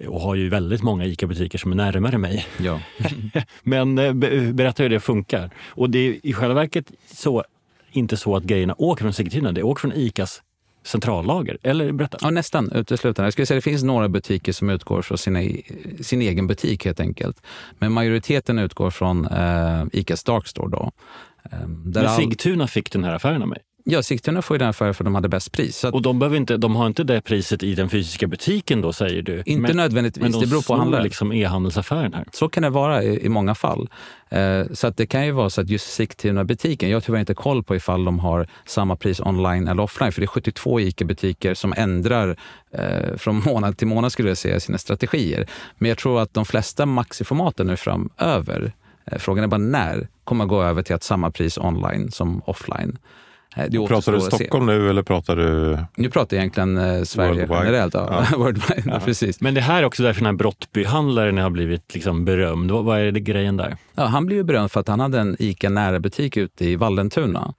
[0.07, 2.45] och har ju väldigt många ICA-butiker som är närmare mig.
[2.57, 2.79] Ja.
[3.63, 4.13] Men eh,
[4.53, 5.49] berätta hur det funkar.
[5.67, 7.43] Och det är i själva verket så
[7.95, 10.41] inte så att grejerna åker från Sigtuna, det åker från ICAs
[10.83, 11.57] centrallager?
[11.63, 12.17] Eller berätta.
[12.21, 13.25] Ja, nästan uteslutande.
[13.25, 15.39] Jag skulle säga det finns några butiker som utgår från sina,
[16.01, 17.41] sin egen butik helt enkelt.
[17.79, 20.69] Men majoriteten utgår från eh, ICAs Darkstore.
[20.69, 20.91] Då.
[21.51, 22.67] Eh, Men Sigtuna all...
[22.67, 23.59] fick den här affären av mig?
[23.87, 25.85] Ja, Sigtuna får ju den för att de hade bäst pris.
[25.85, 25.93] Att...
[25.93, 29.21] och de, behöver inte, de har inte det priset i den fysiska butiken då, säger
[29.21, 29.43] du?
[29.45, 31.03] Inte men, nödvändigtvis, men de det beror på handlaren.
[31.03, 32.25] liksom e-handelsaffären här?
[32.31, 33.89] Så kan det vara i, i många fall.
[34.29, 37.33] Eh, så att det kan ju vara så att just Sigtuna-butiken, jag har tyvärr inte
[37.33, 41.53] koll på ifall de har samma pris online eller offline, för det är 72 ICA-butiker
[41.53, 42.37] som ändrar
[42.71, 45.47] eh, från månad till månad skulle jag säga sina strategier.
[45.77, 48.73] Men jag tror att de flesta maxiformaten nu framöver,
[49.05, 52.97] eh, frågan är bara när, kommer gå över till att samma pris online som offline.
[53.55, 55.77] Det pratar du Stockholm nu eller pratar du?
[55.95, 57.65] Nu pratar jag egentligen eh, Sverige Worldwide.
[57.65, 57.93] generellt.
[57.93, 58.25] Ja.
[58.31, 58.37] Ja.
[58.37, 58.99] Worldwide, ja.
[59.05, 59.41] precis.
[59.41, 62.71] Men det här är också därför den här Brottbyhandlaren har blivit liksom berömd.
[62.71, 63.77] Vad är det grejen där?
[63.95, 67.53] Ja, han blev berömd för att han hade en ICA Nära-butik ute i Vallentuna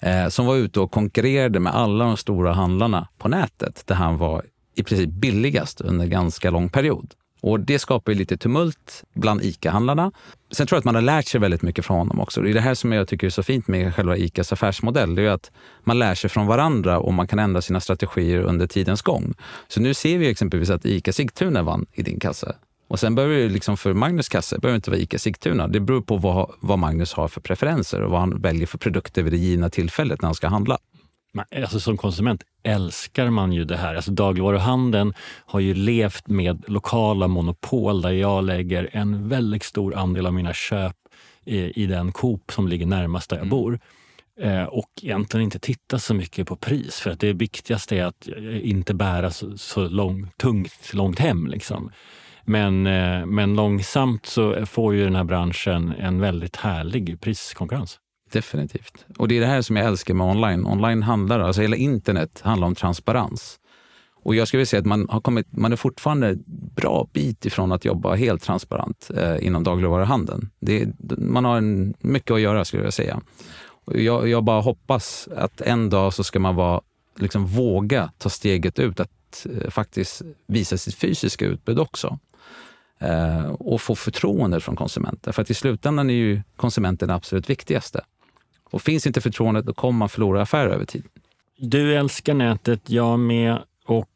[0.00, 4.16] eh, som var ute och konkurrerade med alla de stora handlarna på nätet där han
[4.16, 4.44] var
[4.76, 7.14] i princip billigast under en ganska lång period.
[7.40, 10.12] Och Det skapar ju lite tumult bland ICA-handlarna.
[10.52, 12.40] Sen tror jag att man har lärt sig väldigt mycket från honom också.
[12.40, 15.14] Det är det här som jag tycker är så fint med själva ICAs affärsmodell.
[15.14, 15.50] Det är att
[15.84, 19.34] man lär sig från varandra och man kan ändra sina strategier under tidens gång.
[19.68, 22.54] Så nu ser vi exempelvis att ICA Sigtuna vann i din kasse.
[22.88, 25.68] Och sen behöver det liksom för Magnus kasse behöver inte vara ICA Sigtuna.
[25.68, 29.22] Det beror på vad, vad Magnus har för preferenser och vad han väljer för produkter
[29.22, 30.78] vid det givna tillfället när han ska handla.
[31.56, 33.94] Alltså som konsument älskar man ju det här.
[33.94, 35.14] Alltså dagligvaruhandeln
[35.46, 40.54] har ju levt med lokala monopol där jag lägger en väldigt stor andel av mina
[40.54, 40.96] köp
[41.44, 43.50] i, i den Coop som ligger närmast där jag mm.
[43.50, 43.80] bor.
[44.40, 48.28] Eh, och egentligen inte titta så mycket på pris för att det viktigaste är att
[48.62, 51.46] inte bära så, så lång, tungt långt hem.
[51.46, 51.90] Liksom.
[52.44, 57.98] Men, eh, men långsamt så får ju den här branschen en väldigt härlig priskonkurrens.
[58.32, 59.04] Definitivt.
[59.18, 60.66] Och det är det här som jag älskar med online.
[60.66, 63.60] Online handlar, alltså hela internet handlar om transparens.
[64.22, 66.36] Och jag skulle säga att man, har kommit, man är fortfarande
[66.76, 70.50] bra bit ifrån att jobba helt transparent eh, inom dagligvaruhandeln.
[70.60, 70.88] Det,
[71.18, 73.20] man har en, mycket att göra skulle jag säga.
[73.84, 76.80] Och jag, jag bara hoppas att en dag så ska man vara,
[77.18, 82.18] liksom våga ta steget ut att eh, faktiskt visa sitt fysiska utbud också.
[83.00, 85.32] Eh, och få förtroende från konsumenter.
[85.32, 88.00] För att i slutändan är ju konsumenten det absolut viktigaste.
[88.70, 91.04] Och finns inte förtroendet, då kommer man förlora affärer över tid.
[91.58, 93.58] Du älskar nätet, jag med.
[93.86, 94.08] Och,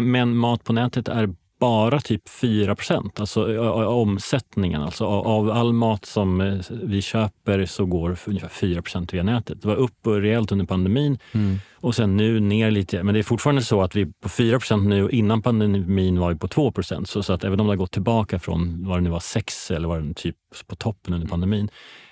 [0.00, 4.82] men mat på nätet är bara typ 4% alltså omsättningen.
[4.82, 9.62] Alltså av all mat som eh, vi köper så går ungefär 4% via nätet.
[9.62, 11.58] Det var upp rejält under pandemin mm.
[11.74, 13.02] och sen nu ner lite.
[13.02, 16.38] Men det är fortfarande så att vi på 4% nu och innan pandemin var vi
[16.38, 16.72] på 2
[17.04, 19.70] så, så att även om det har gått tillbaka från vad det nu var 6
[19.70, 22.07] eller vad det typ på toppen under pandemin Eh,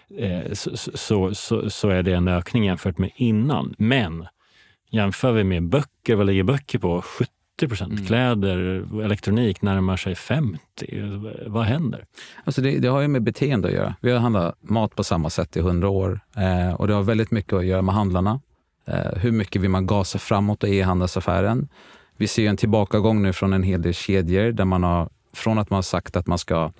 [0.52, 3.74] så, så, så, så, är det en ökning jämfört med innan.
[3.78, 4.26] Men
[4.90, 7.02] jämför vi med böcker, vad ligger böcker på?
[7.02, 7.30] 70
[7.68, 7.92] procent.
[7.92, 8.06] Mm.
[8.06, 10.60] Kläder, elektronik närmar sig 50.
[11.46, 12.04] Vad händer?
[12.44, 13.94] Alltså det, det, har ju med beteende att göra.
[14.00, 17.30] Vi har handlat mat på samma sätt i hundra år eh, och det har väldigt
[17.30, 18.40] mycket att göra med handlarna.
[18.86, 21.68] Eh, hur mycket vill man gasa framåt i e-handelsaffären?
[22.16, 25.70] Vi ser en tillbakagång nu från en hel del kedjor där man har, från att
[25.70, 26.72] man har sagt att man ska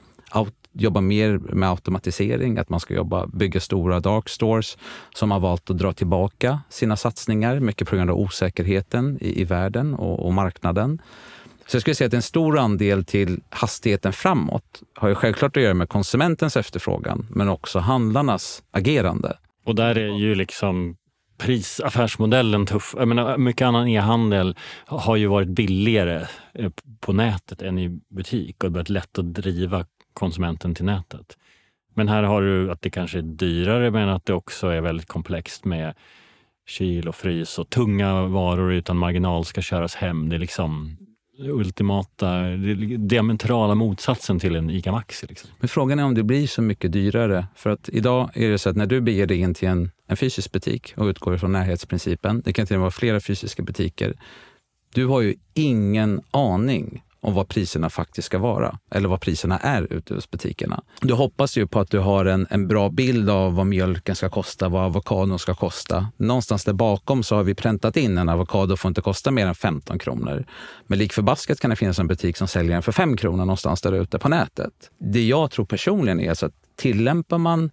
[0.79, 4.79] jobba mer med automatisering, att man ska jobba, bygga stora dark stores
[5.15, 9.45] som har valt att dra tillbaka sina satsningar, mycket på grund av osäkerheten i, i
[9.45, 11.03] världen och, och marknaden.
[11.67, 15.63] Så jag skulle säga att en stor andel till hastigheten framåt har ju självklart att
[15.63, 19.39] göra med konsumentens efterfrågan, men också handlarnas agerande.
[19.65, 20.97] Och där är ju liksom
[21.39, 22.95] prisaffärsmodellen tuff.
[22.99, 28.65] Jag menar, mycket annan e-handel har ju varit billigare eh, på nätet än i butik
[28.65, 31.37] och det har varit lätt att driva konsumenten till nätet.
[31.95, 35.09] Men här har du att det kanske är dyrare men att det också är väldigt
[35.09, 35.95] komplext med
[36.67, 40.29] kyl och frys och tunga varor utan marginal ska köras hem.
[40.29, 40.97] Det är liksom
[41.39, 42.43] ultimata,
[42.99, 45.27] diametrala motsatsen till en ICA Maxi.
[45.27, 45.51] Liksom.
[45.59, 47.47] Men frågan är om det blir så mycket dyrare.
[47.55, 50.17] För att idag är det så att när du beger dig in till en, en
[50.17, 54.15] fysisk butik och utgår från närhetsprincipen, det kan till och med vara flera fysiska butiker,
[54.95, 59.93] du har ju ingen aning om vad priserna faktiskt ska vara eller vad priserna är
[59.93, 60.83] ute hos butikerna.
[61.01, 64.29] Du hoppas ju på att du har en, en bra bild av vad mjölken ska
[64.29, 66.09] kosta, vad avokadon ska kosta.
[66.17, 69.55] Någonstans där bakom så har vi präntat in en avokado får inte kosta mer än
[69.55, 70.47] 15 kronor.
[70.87, 73.83] Men lik förbaskat kan det finnas en butik som säljer den för 5 kronor någonstans
[73.83, 74.73] där ute på nätet.
[74.99, 77.71] Det jag tror personligen är så att tillämpar man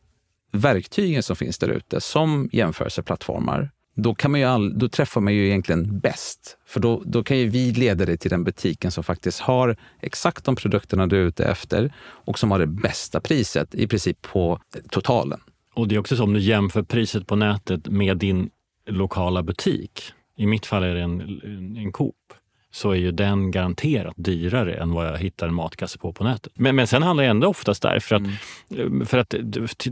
[0.51, 5.33] verktygen som finns där ute som jämförelseplattformar då, kan man ju all, då träffar man
[5.33, 6.57] ju egentligen bäst.
[6.65, 10.45] För då, då kan ju vi leda dig till den butiken som faktiskt har exakt
[10.45, 14.59] de produkterna du är ute efter och som har det bästa priset i princip på
[14.89, 15.39] totalen.
[15.73, 18.49] Och det är också så om du jämför priset på nätet med din
[18.87, 20.13] lokala butik.
[20.37, 21.21] I mitt fall är det en,
[21.77, 22.15] en Coop
[22.75, 26.53] så är ju den garanterat dyrare än vad jag hittar en matkasse på på nätet.
[26.55, 28.21] Men, men sen handlar det ändå oftast där, för att,
[28.69, 29.05] mm.
[29.05, 29.35] för att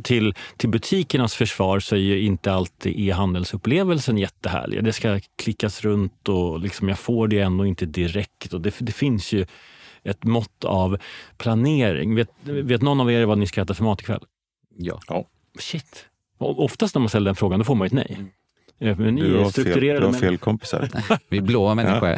[0.03, 4.83] till, till butikernas försvar så är ju inte alltid e-handelsupplevelsen jättehärlig.
[4.83, 8.53] Det ska klickas runt och liksom jag får det ändå inte direkt.
[8.53, 9.45] Och det, det finns ju
[10.03, 10.97] ett mått av
[11.37, 12.15] planering.
[12.15, 14.23] Vet, vet någon av er vad ni ska äta för mat ikväll?
[14.77, 14.99] Ja.
[15.07, 15.25] ja.
[15.59, 16.05] Shit.
[16.37, 18.15] Oftast när man ställer den frågan då får man ett nej.
[18.19, 18.29] Mm.
[18.81, 20.89] Men ni du har fel, du har fel kompisar.
[21.29, 22.15] Vi är blåa människor.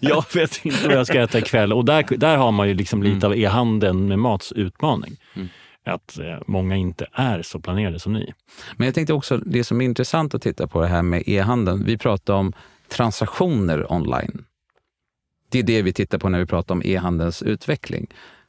[0.00, 1.72] jag vet inte vad jag ska äta ikväll.
[1.72, 3.30] Och där, där har man ju liksom lite mm.
[3.30, 5.16] av e-handeln med mats utmaning.
[5.34, 5.48] Mm.
[5.86, 8.32] Att eh, många inte är så planerade som ni.
[8.76, 11.84] Men jag tänkte också, det som är intressant att titta på det här med e-handeln.
[11.84, 12.52] Vi pratar om
[12.88, 14.44] transaktioner online.
[15.50, 18.06] Det är det vi tittar på när vi pratar om e-handelns utveckling.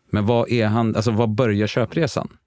[0.10, 2.38] Men vad, e alltså, vad börjar köpresan?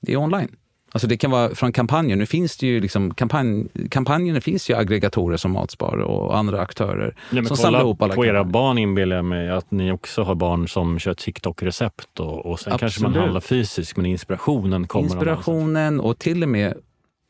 [0.00, 0.56] Det är online.
[0.92, 2.18] Alltså det kan vara från kampanjen.
[2.18, 7.14] Nu finns det ju liksom kampanj, kampanjerna finns ju aggregatorer som Matspar och andra aktörer
[7.30, 8.34] ja, som samlar ihop alla på kampanjer.
[8.34, 12.60] era barn inbillar jag mig att ni också har barn som kör TikTok-recept och, och
[12.60, 12.80] sen Absolut.
[12.80, 16.74] kanske man handlar fysiskt men inspirationen kommer Inspirationen och till och med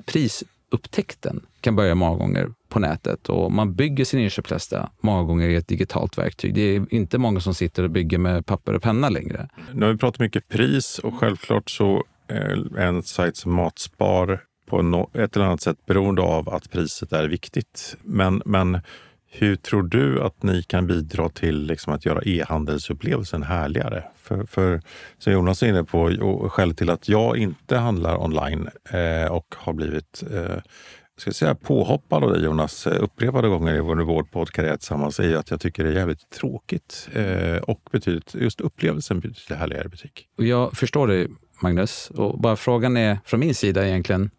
[0.07, 5.57] prisupptäckten kan börja många gånger på nätet och man bygger sin inköpslista många gånger i
[5.57, 6.55] ett digitalt verktyg.
[6.55, 9.49] Det är inte många som sitter och bygger med papper och penna längre.
[9.73, 15.09] Nu har vi pratat mycket pris och självklart så Eh, en sajt som Matspar på
[15.15, 17.97] ett eller annat sätt beroende av att priset är viktigt.
[18.03, 18.81] Men, men
[19.31, 24.05] hur tror du att ni kan bidra till liksom att göra e-handelsupplevelsen härligare?
[24.17, 24.83] För, för
[25.19, 26.09] som Jonas är inne på,
[26.51, 30.63] skälet till att jag inte handlar online eh, och har blivit eh,
[31.21, 35.51] ska säga, påhoppad av dig Jonas eh, upprepade gånger i vår poddkarriär tillsammans är att
[35.51, 40.29] jag tycker det är jävligt tråkigt eh, och betydligt, just upplevelsen betydligt härligare i butik.
[40.39, 41.29] Och jag förstår dig
[41.63, 42.11] Magnus.
[42.11, 44.31] Och bara frågan är från min sida egentligen,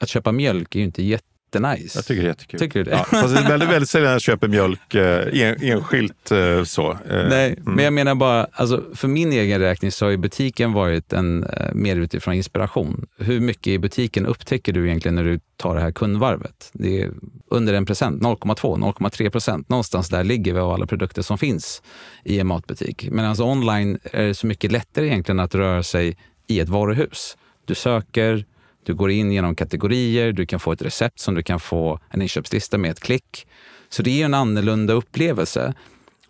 [0.00, 1.98] att köpa mjölk är ju inte jättenice.
[1.98, 2.60] Jag tycker det är jättekul.
[2.60, 2.90] Tycker du det?
[2.90, 6.90] Ja, fast det är väldigt, väldigt sällan jag köper mjölk eh, en, enskilt eh, så.
[6.90, 7.74] Eh, Nej, mm.
[7.74, 11.44] men jag menar bara, alltså, för min egen räkning så har ju butiken varit en,
[11.44, 13.06] eh, mer utifrån inspiration.
[13.18, 16.70] Hur mycket i butiken upptäcker du egentligen när du tar det här kundvarvet?
[16.72, 17.10] Det är
[17.50, 19.68] under en procent, 0,2, 0,3 procent.
[19.68, 21.82] Någonstans där ligger vi av alla produkter som finns
[22.24, 23.08] i en matbutik.
[23.10, 27.36] Men alltså online är det så mycket lättare egentligen att röra sig i ett varuhus.
[27.64, 28.44] Du söker,
[28.84, 32.22] du går in genom kategorier, du kan få ett recept som du kan få en
[32.22, 33.46] inköpslista med ett klick.
[33.88, 35.74] Så det är en annorlunda upplevelse.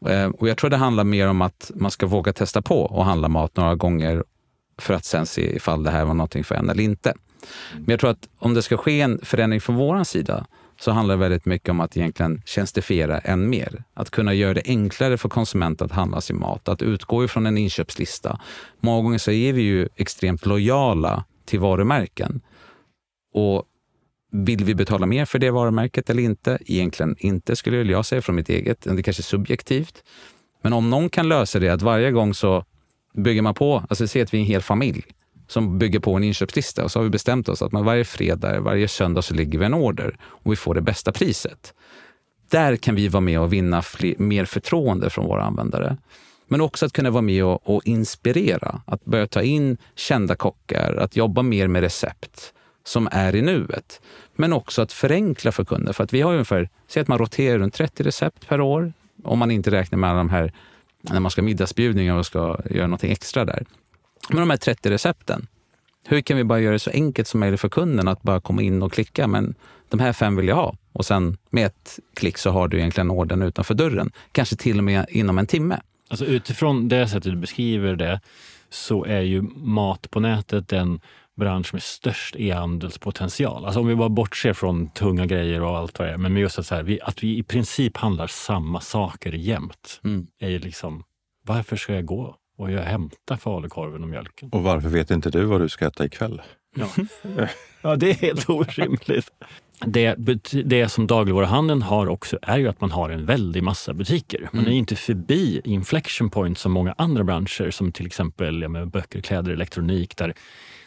[0.07, 3.05] Eh, och jag tror det handlar mer om att man ska våga testa på och
[3.05, 4.25] handla mat några gånger
[4.79, 7.15] för att sen se ifall det här var någonting för en eller inte.
[7.73, 10.47] Men jag tror att om det ska ske en förändring från vår sida
[10.81, 13.85] så handlar det väldigt mycket om att egentligen tjänstifiera än mer.
[13.95, 17.59] Att kunna göra det enklare för konsumenter att handla sin mat, att utgå ifrån en
[17.59, 18.41] inköpslista.
[18.81, 22.41] Många gånger så är vi ju extremt lojala till varumärken.
[23.35, 23.65] Och
[24.33, 26.59] vill vi betala mer för det varumärket eller inte?
[26.67, 28.81] Egentligen inte, skulle jag säga från mitt eget.
[28.81, 30.05] Det kanske är subjektivt.
[30.63, 32.65] Men om någon kan lösa det, att varje gång så
[33.15, 35.05] bygger man på, alltså se att vi är en hel familj
[35.47, 36.85] som bygger på en inköpslista.
[36.85, 39.65] Och så har vi bestämt oss att man varje fredag, varje söndag så lägger vi
[39.65, 41.75] en order och vi får det bästa priset.
[42.51, 45.97] Där kan vi vara med och vinna fler, mer förtroende från våra användare.
[46.49, 50.97] Men också att kunna vara med och, och, inspirera, att börja ta in kända kockar,
[50.97, 52.53] att jobba mer med recept
[52.85, 54.01] som är i nuet.
[54.37, 55.93] Men också att förenkla för kunder.
[55.93, 58.93] För att vi har ungefär, säg att man roterar runt 30 recept per år,
[59.25, 60.53] om man inte räknar med alla de här
[61.01, 63.67] när man ska middagsbjudningar och ska göra någonting extra där.
[64.29, 65.47] Men de här 30 recepten,
[66.07, 68.63] hur kan vi bara göra det så enkelt som möjligt för kunden att bara komma
[68.63, 69.55] in och klicka, men
[69.89, 70.77] de här fem vill jag ha.
[70.93, 74.11] Och sen med ett klick så har du egentligen orden utanför dörren.
[74.33, 75.81] Kanske till och med inom en timme.
[76.09, 78.21] Alltså utifrån det sättet du beskriver det
[78.71, 81.01] så är ju mat på nätet en
[81.37, 83.65] bransch med störst e-handelspotential.
[83.65, 86.19] Alltså om vi bara bortser från tunga grejer och allt vad det är.
[86.19, 90.01] Men just att, så här, vi, att vi i princip handlar samma saker jämt.
[90.05, 90.27] Mm.
[90.39, 91.05] Är ju liksom,
[91.45, 94.49] varför ska jag gå och jag hämta falukorven och mjölken?
[94.53, 96.43] Och varför vet inte du vad du ska äta ikväll?
[96.77, 96.89] Ja,
[97.83, 99.31] ja det är helt orimligt.
[99.87, 100.15] Det,
[100.65, 104.49] det som dagligvaruhandeln har också är ju att man har en väldig massa butiker.
[104.53, 108.69] Man är ju inte förbi inflection point som många andra branscher som till exempel ja,
[108.69, 110.35] med böcker, kläder, elektronik där,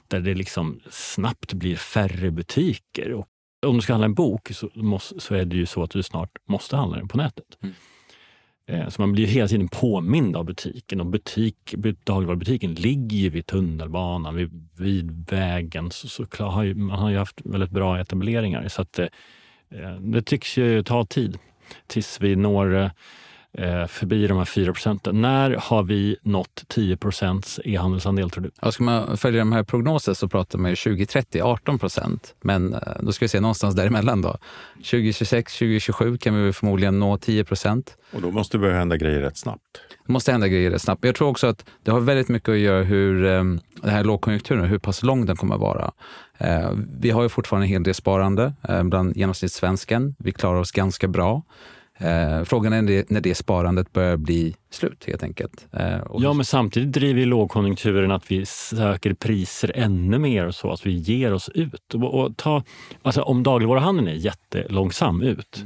[0.08, 3.14] där det liksom snabbt blir färre butiker.
[3.14, 3.28] Och
[3.66, 6.04] om du ska handla en bok så, måste, så är det ju så att du
[6.04, 7.46] snart måste handla den på nätet.
[7.64, 7.76] Mm.
[8.70, 13.46] Eh, så man blir hela tiden påmind av butiken och butik, dagligvarubutiken ligger ju vid
[13.46, 15.92] tunnelbanan, vid, vid vägen.
[15.92, 18.68] Så, så klar, har ju, man har ju haft väldigt bra etableringar.
[18.68, 19.08] Så att, eh,
[19.70, 21.38] eh det tycks ju ta tid
[21.88, 22.90] tills vi når eh,
[23.88, 25.22] förbi de här 4 procenten.
[25.22, 28.52] När har vi nått 10 procents e-handelsandel tror du?
[28.62, 32.36] Ja, ska man följa de här prognoserna så pratar man ju 2030 18 procent.
[32.42, 34.38] Men eh, då ska vi se någonstans däremellan då.
[34.76, 37.98] 2026, 2027 kan vi förmodligen nå 10 procent.
[38.14, 39.62] Och då måste det börja hända grejer rätt snabbt.
[40.08, 41.06] Det måste hända grejer rätt snabbt.
[41.06, 43.44] Jag tror också att det har väldigt mycket att göra hur eh,
[43.82, 45.92] den här lågkonjunkturen, hur pass lång den kommer att vara.
[46.38, 50.16] Eh, vi har ju fortfarande en hel del sparande eh, bland genomsnittssvensken.
[50.20, 51.44] Vi klarar oss ganska bra.
[52.02, 55.68] Eh, frågan är när det, när det sparandet börjar bli slut helt enkelt.
[55.72, 60.72] Eh, Ja, men samtidigt driver ju lågkonjunkturen att vi söker priser ännu mer och så,
[60.72, 61.94] att vi ger oss ut.
[61.94, 62.64] Och, och ta,
[63.02, 65.64] alltså om dagligvaruhandeln är jättelångsam ut,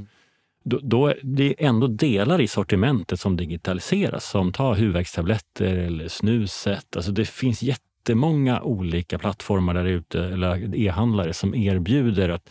[0.66, 4.30] då, då är det ändå delar i sortimentet som digitaliseras.
[4.30, 6.96] Som ta huvudvärkstabletter eller snuset.
[6.96, 12.50] Alltså det finns jättemånga olika plattformar där ute, eller e-handlare, som erbjuder att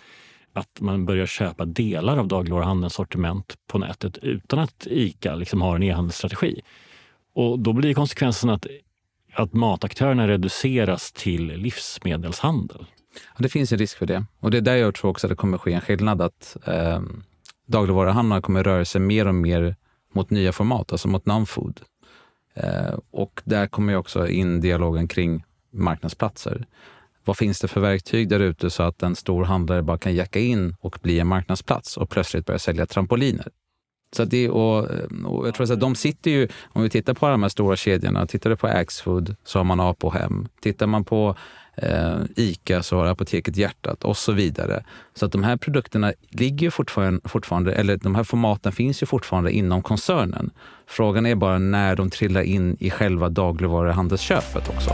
[0.53, 5.77] att man börjar köpa delar av dagligvaruhandelns sortiment på nätet utan att ICA liksom har
[5.77, 6.61] en e-handelsstrategi.
[7.35, 8.67] Och då blir konsekvensen att,
[9.35, 12.87] att mataktörerna reduceras till livsmedelshandel.
[13.15, 14.25] Ja, det finns en risk för det.
[14.41, 16.23] Och det är där jag tror också att det kommer ske en skillnad.
[16.23, 17.01] Att eh,
[17.67, 19.77] dagligvaruhandlarna kommer röra sig mer och mer
[20.13, 21.81] mot nya format, alltså mot non-food.
[22.55, 26.67] Eh, och där kommer ju också in dialogen kring marknadsplatser.
[27.25, 30.39] Vad finns det för verktyg där ute så att en stor handlare bara kan jacka
[30.39, 33.49] in och bli en marknadsplats och plötsligt börja sälja trampoliner?
[34.17, 37.29] Så det, och, eh, och jag tror att de sitter ju, om vi tittar på
[37.29, 40.49] de här stora kedjorna, tittar du på Axfood så har man Apohem.
[40.61, 41.37] Tittar man på
[41.77, 44.85] eh, ICA så har Apoteket Hjärtat och så vidare.
[45.15, 49.07] Så att de här produkterna ligger ju fortfarande, fortfarande, eller de här formaten finns ju
[49.07, 50.51] fortfarande inom koncernen.
[50.87, 54.91] Frågan är bara när de trillar in i själva dagligvaruhandelsköpet också.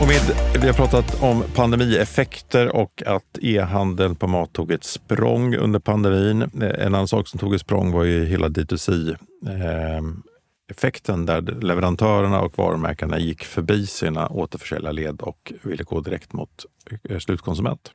[0.00, 0.20] Och med,
[0.60, 6.42] vi har pratat om pandemieffekter och att e-handeln på mat tog ett språng under pandemin.
[6.42, 12.40] Eh, en annan sak som tog ett språng var ju hela D2C-effekten eh, där leverantörerna
[12.40, 16.64] och varumärkena gick förbi sina återförsäljarled och ville gå direkt mot
[17.08, 17.92] eh, slutkonsument.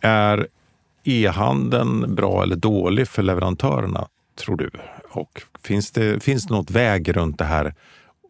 [0.00, 0.46] Är
[1.04, 4.08] e-handeln bra eller dålig för leverantörerna,
[4.44, 4.70] tror du?
[5.10, 7.74] Och finns det, finns det något väg runt det här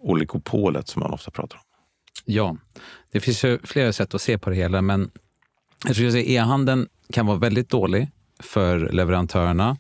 [0.05, 1.63] oligopolet som man ofta pratar om?
[2.25, 2.57] Ja,
[3.13, 5.11] det finns ju flera sätt att se på det hela, men
[5.87, 8.09] jag skulle säga e-handeln kan vara väldigt dålig
[8.41, 9.77] för leverantörerna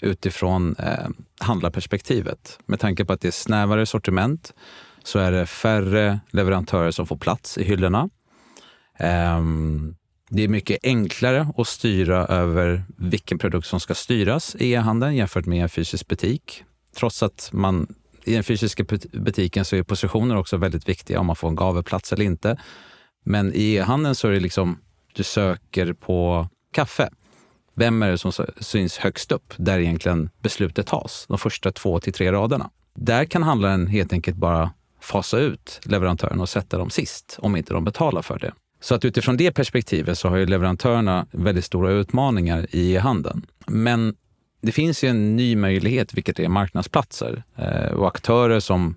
[0.00, 1.08] utifrån eh,
[1.40, 2.58] handlarperspektivet.
[2.66, 4.54] Med tanke på att det är snävare sortiment
[5.02, 8.08] så är det färre leverantörer som får plats i hyllorna.
[8.98, 9.42] Eh,
[10.28, 15.46] det är mycket enklare att styra över vilken produkt som ska styras i e-handeln jämfört
[15.46, 16.64] med en fysisk butik.
[16.96, 17.94] Trots att man
[18.26, 22.12] i den fysiska butiken så är positioner också väldigt viktiga, om man får en gavelplats
[22.12, 22.56] eller inte.
[23.24, 24.78] Men i e-handeln så är det liksom,
[25.12, 27.08] du söker på kaffe.
[27.74, 31.26] Vem är det som syns högst upp, där egentligen beslutet tas?
[31.28, 32.70] De första två till tre raderna.
[32.94, 34.70] Där kan handlaren helt enkelt bara
[35.00, 38.52] fasa ut leverantören och sätta dem sist, om inte de betalar för det.
[38.80, 43.46] Så att utifrån det perspektivet så har ju leverantörerna väldigt stora utmaningar i e-handeln.
[43.66, 44.14] Men
[44.66, 48.96] det finns ju en ny möjlighet, vilket är marknadsplatser eh, och aktörer som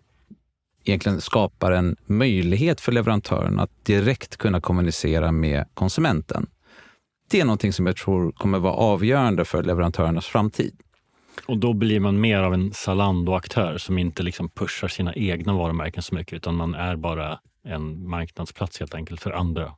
[0.84, 6.48] egentligen skapar en möjlighet för leverantören att direkt kunna kommunicera med konsumenten.
[7.30, 10.76] Det är någonting som jag tror kommer vara avgörande för leverantörernas framtid.
[11.46, 16.04] Och då blir man mer av en Zalando-aktör som inte liksom pushar sina egna varumärken
[16.04, 19.74] så mycket, utan man är bara en marknadsplats helt enkelt för andra.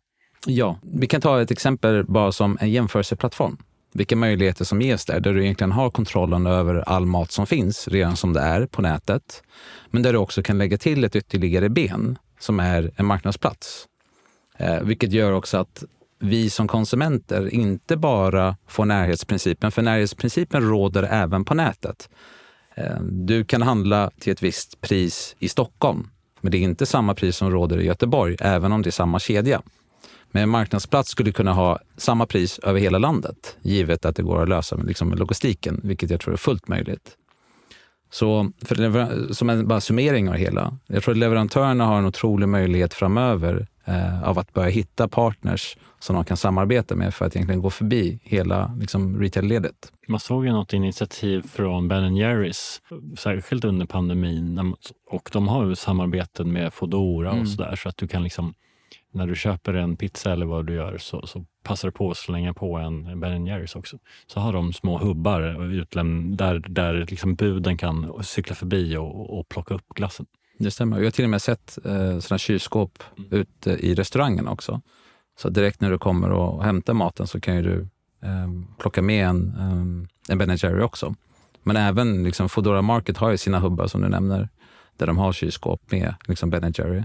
[0.48, 3.58] Ja, vi kan ta ett exempel bara som en jämförelseplattform
[3.94, 7.88] vilka möjligheter som ges där, där du egentligen har kontrollen över all mat som finns
[7.88, 9.44] redan som det är på nätet.
[9.89, 13.88] Men där du också kan lägga till ett ytterligare ben som är en marknadsplats.
[14.58, 15.84] Eh, vilket gör också att
[16.20, 22.10] vi som konsumenter inte bara får närhetsprincipen, för närhetsprincipen råder även på nätet.
[22.76, 26.10] Eh, du kan handla till ett visst pris i Stockholm
[26.42, 29.20] Men det är inte samma pris som råder i Göteborg, även om det är samma
[29.20, 29.62] kedja.
[30.32, 34.42] Men en marknadsplats skulle kunna ha samma pris över hela landet, givet att det går
[34.44, 37.18] att lösa med, liksom, med logistiken, vilket jag tror är fullt möjligt.
[38.10, 40.78] Så för som en bara summering av det hela.
[40.88, 45.78] Jag tror att leverantörerna har en otrolig möjlighet framöver eh, av att börja hitta partners
[46.00, 49.92] som de kan samarbeta med för att egentligen gå förbi hela liksom, retail-ledet.
[50.08, 52.82] Man såg ju något initiativ från Ben Jerrys,
[53.18, 54.76] särskilt under pandemin.
[55.10, 57.42] Och de har ju samarbeten med Foodora mm.
[57.42, 58.54] och sådär så att du kan liksom
[59.12, 62.18] när du köper en pizza eller vad du gör så, så passar du på att
[62.18, 63.97] slänga på en Ben Jerrys också.
[64.28, 69.49] Så har de små hubbar utläm- där, där liksom buden kan cykla förbi och, och
[69.49, 70.26] plocka upp glassen.
[70.57, 70.97] Det stämmer.
[70.97, 73.30] Jag har till och med sett eh, sådana kylskåp mm.
[73.32, 74.82] ute i restaurangen också.
[75.38, 77.88] Så direkt när du kommer och hämtar maten så kan du
[78.24, 78.49] eh,
[78.80, 81.16] plocka med en, um, en Ben Jerry också.
[81.64, 84.49] Men även liksom Foodora Market har ju sina hubbar som du nämner,
[84.97, 87.03] där de har kylskåp med liksom Ben Jerry.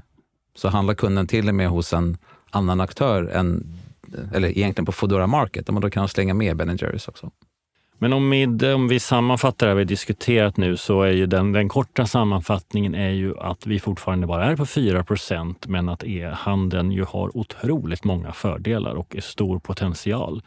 [0.57, 2.17] Så handlar kunden till och med hos en
[2.51, 3.77] annan aktör, än,
[4.35, 7.31] eller egentligen på Foodora Market, då kan slänga med Ben Jerrys också.
[7.99, 11.69] Men om vi, om vi sammanfattar det vi diskuterat nu så är ju den, den
[11.69, 17.05] korta sammanfattningen är ju att vi fortfarande bara är på 4% men att e-handeln ju
[17.05, 20.43] har otroligt många fördelar och är stor potential.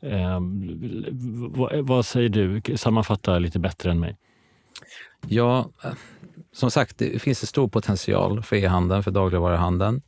[0.00, 0.40] Eh,
[1.54, 2.62] vad, vad, säger du?
[2.76, 4.16] Sammanfatta lite bättre än mig.
[5.28, 5.70] Ja,
[6.52, 10.02] som sagt, det finns en stor potential för e-handeln, för dagligvaruhandeln.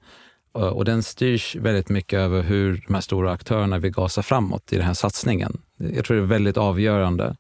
[0.59, 4.73] Eh, och den styrs väldigt mycket över hur de här stora aktörerna vill gasa framåt
[4.73, 5.63] i den här satsningen.
[5.77, 7.37] Jag tror det är väldigt avgörande.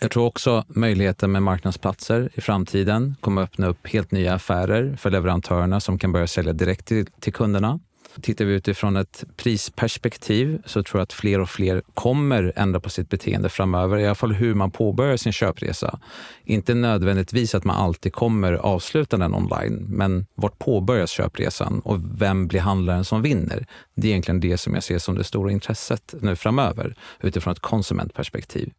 [0.00, 5.10] Jag tror också möjligheten med marknadsplatser i framtiden kommer öppna upp helt nya affärer för
[5.10, 7.80] leverantörerna som kan börja sälja direkt till, till kunderna.
[8.22, 12.90] Tittar vi utifrån ett prisperspektiv så tror jag att fler och fler kommer ändra på
[12.90, 15.98] sitt beteende framöver, i alla fall hur man påbörjar sin köpresa.
[16.44, 22.46] Inte nödvändigtvis att man alltid kommer avsluta den online, men vart påbörjas köpresan och vem
[22.46, 23.66] blir handlaren som vinner?
[23.94, 27.60] Det är egentligen det som jag ser som det stora intresset nu framöver utifrån ett
[27.60, 28.72] konsumentperspektiv.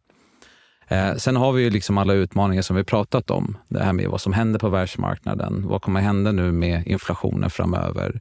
[0.88, 3.56] Eh, sen har vi ju liksom alla utmaningar som vi pratat om.
[3.68, 5.68] Det här med vad som händer på världsmarknaden.
[5.68, 8.20] Vad kommer hända nu med inflationen framöver?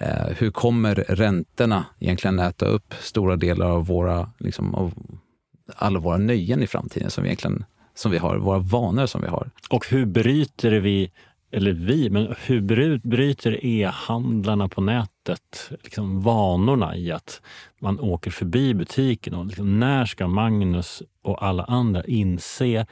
[0.00, 4.92] Eh, hur kommer räntorna egentligen äta upp stora delar av våra, liksom, av
[5.76, 9.28] alla våra nöjen i framtiden som vi egentligen som vi har, våra vanor som vi
[9.28, 9.50] har.
[9.70, 11.10] Och hur bryter vi,
[11.52, 12.60] eller vi, men hur
[12.98, 17.42] bryter e-handlarna på nätet liksom vanorna i att
[17.80, 19.34] man åker förbi butiken?
[19.34, 22.86] Och liksom, när ska Magnus och alla andra inse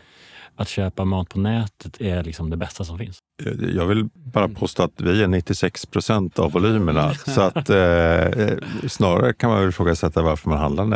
[0.59, 3.19] att köpa mat på nätet är liksom det bästa som finns.
[3.75, 7.15] Jag vill bara påstå att vi är 96 procent av volymerna.
[7.15, 8.57] så att eh,
[8.89, 10.93] snarare kan man ifrågasätta varför man handlar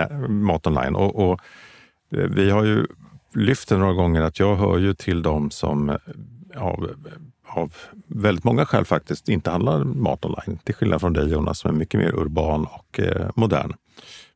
[0.00, 0.94] eh, mat online.
[0.94, 1.40] Och, och,
[2.12, 2.86] eh, vi har ju
[3.34, 5.96] lyft det några gånger att jag hör ju till dem som eh,
[6.56, 6.90] av,
[7.46, 7.74] av
[8.06, 10.58] väldigt många skäl faktiskt inte handlar mat online.
[10.64, 13.72] Till skillnad från dig Jonas som är mycket mer urban och eh, modern.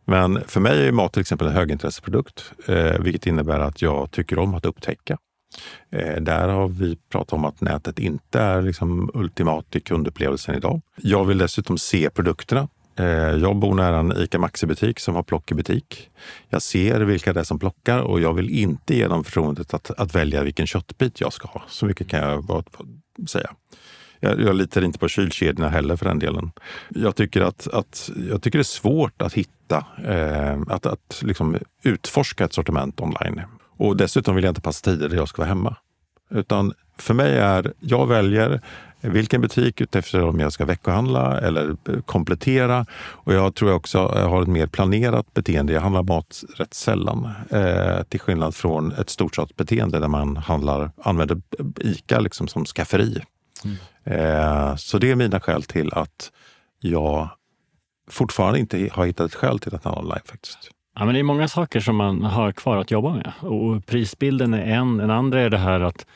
[0.08, 4.38] Men för mig är mat till exempel en högintresseprodukt, eh, vilket innebär att jag tycker
[4.38, 5.18] om att upptäcka.
[5.90, 10.80] Eh, där har vi pratat om att nätet inte är liksom ultimat i kundupplevelsen idag.
[10.96, 12.68] Jag vill dessutom se produkterna.
[12.98, 16.10] Eh, jag bor nära en ICA Maxi-butik som har plock i butik.
[16.48, 19.90] Jag ser vilka det är som plockar och jag vill inte ge dem förtroendet att,
[19.90, 21.62] att välja vilken köttbit jag ska ha.
[21.68, 22.62] Så mycket kan jag bara
[23.28, 23.50] säga.
[24.20, 26.52] Jag, jag litar inte på kylkedjorna heller för den delen.
[26.88, 31.56] Jag tycker att, att jag tycker det är svårt att hitta, eh, att, att liksom
[31.82, 33.42] utforska ett sortiment online.
[33.76, 35.76] Och dessutom vill jag inte passa tider där jag ska vara hemma.
[36.30, 38.60] Utan för mig är, jag väljer
[39.00, 42.86] vilken butik utefter om jag ska veckohandla eller komplettera.
[42.96, 45.72] Och jag tror jag också har ett mer planerat beteende.
[45.72, 47.30] Jag handlar mat rätt sällan.
[47.50, 51.42] Eh, till skillnad från ett storstadsbeteende där man handlar, använder
[51.80, 53.22] ICA liksom som skafferi.
[53.64, 53.76] Mm.
[54.04, 56.32] Eh, så det är mina skäl till att
[56.80, 57.28] jag
[58.10, 60.70] fortfarande inte har hittat ett skäl till att handla online faktiskt.
[60.98, 63.32] Ja, men det är många saker som man har kvar att jobba med.
[63.40, 65.00] Och prisbilden är en.
[65.00, 66.06] En andra är det här att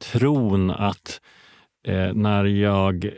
[0.00, 1.20] tron att
[1.86, 3.10] eh, när jag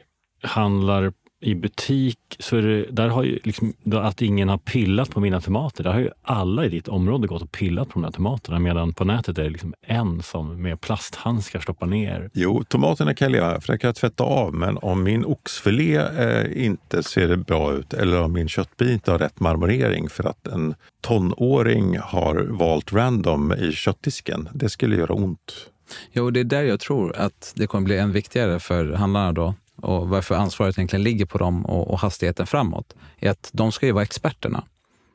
[0.42, 1.12] handlar
[1.44, 5.40] i butik så är det, där har ju liksom, att ingen har pillat på mina
[5.40, 5.84] tomater.
[5.84, 8.92] Där har ju alla i ditt område gått och pillat på de här tomaterna medan
[8.92, 12.30] på nätet är det liksom en som med plasthandskar stoppar ner.
[12.32, 14.54] Jo, tomaterna kan jag leva för det kan jag tvätta av.
[14.54, 19.18] Men om min oxfilé eh, inte ser bra ut eller om min köttbit inte har
[19.18, 25.70] rätt marmorering för att en tonåring har valt random i köttdisken, det skulle göra ont.
[26.12, 29.54] Jo, det är där jag tror att det kommer bli än viktigare för handlarna då
[29.84, 33.86] och varför ansvaret egentligen ligger på dem och, och hastigheten framåt, är att de ska
[33.86, 34.64] ju vara experterna.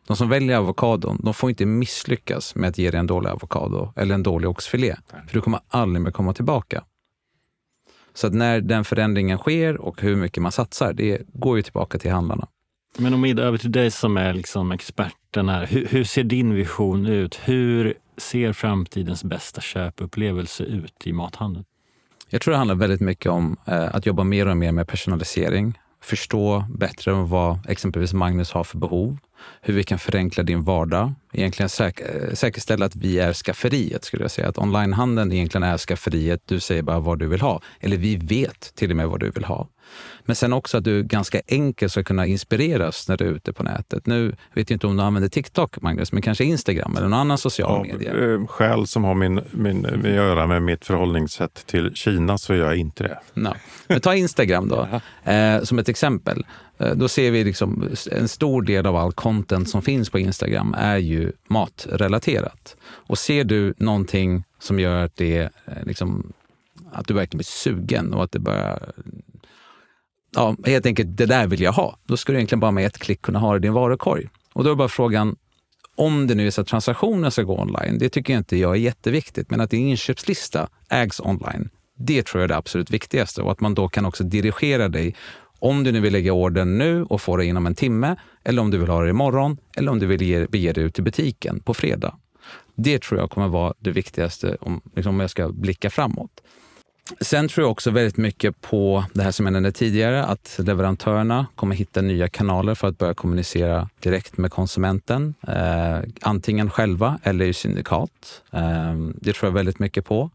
[0.07, 3.93] De som väljer avokadon, de får inte misslyckas med att ge dig en dålig avokado
[3.95, 4.95] eller en dålig oxfilé.
[5.28, 6.84] För du kommer aldrig mer komma tillbaka.
[8.13, 11.99] Så att när den förändringen sker och hur mycket man satsar, det går ju tillbaka
[11.99, 12.47] till handlarna.
[12.97, 15.65] Men Omid, över till dig som är liksom experten här.
[15.65, 17.39] Hur, hur, ser din vision ut?
[17.43, 21.65] Hur ser framtidens bästa köpupplevelse ut i mathandeln?
[22.30, 25.77] Jag tror det handlar väldigt mycket om eh, att jobba mer och mer med personalisering
[26.01, 29.17] förstå bättre vad exempelvis Magnus har för behov,
[29.61, 31.13] hur vi kan förenkla din vardag.
[31.34, 34.47] Egentligen säk eh, säkerställa att vi är skafferiet, skulle jag säga.
[34.47, 36.41] Att onlinehandeln egentligen är skafferiet.
[36.45, 37.61] Du säger bara vad du vill ha.
[37.80, 39.67] Eller vi vet till och med vad du vill ha.
[40.25, 43.63] Men sen också att du ganska enkelt ska kunna inspireras när du är ute på
[43.63, 44.05] nätet.
[44.05, 47.37] Nu vet jag inte om du använder TikTok, Magnus, men kanske Instagram eller någon annan
[47.37, 48.33] social ja, media.
[48.33, 52.65] Eh, skäl som har min, min, att göra med mitt förhållningssätt till Kina så gör
[52.65, 53.19] jag inte det.
[53.33, 53.53] No.
[53.87, 54.87] Men ta Instagram då,
[55.31, 56.45] eh, som ett exempel.
[56.77, 60.75] Eh, då ser vi liksom en stor del av all content som finns på Instagram
[60.77, 62.75] är ju matrelaterat.
[62.81, 65.49] Och ser du någonting som gör att det eh,
[65.83, 66.33] liksom
[66.91, 68.79] att du verkligen blir sugen och att det bara
[70.36, 71.97] ja, helt enkelt, det där vill jag ha.
[72.05, 74.30] Då ska du egentligen bara med ett klick kunna ha det i din varukorg.
[74.53, 75.36] Och då är bara frågan,
[75.95, 78.71] om det nu är så att transaktionen ska gå online, det tycker jag inte jag
[78.71, 83.41] är jätteviktigt, men att din inköpslista ägs online, det tror jag är det absolut viktigaste
[83.41, 85.15] och att man då kan också dirigera dig
[85.59, 88.71] om du nu vill lägga ordern nu och få det inom en timme, eller om
[88.71, 91.59] du vill ha det imorgon, eller om du vill ge, bege dig ut till butiken
[91.59, 92.15] på fredag.
[92.75, 96.32] Det tror jag kommer vara det viktigaste om, liksom om jag ska blicka framåt.
[97.22, 101.47] Sen tror jag också väldigt mycket på det här som jag nämnde tidigare, att leverantörerna
[101.55, 105.34] kommer hitta nya kanaler för att börja kommunicera direkt med konsumenten.
[105.47, 108.41] Eh, antingen själva eller i syndikat.
[108.51, 110.30] Eh, det tror jag väldigt mycket på.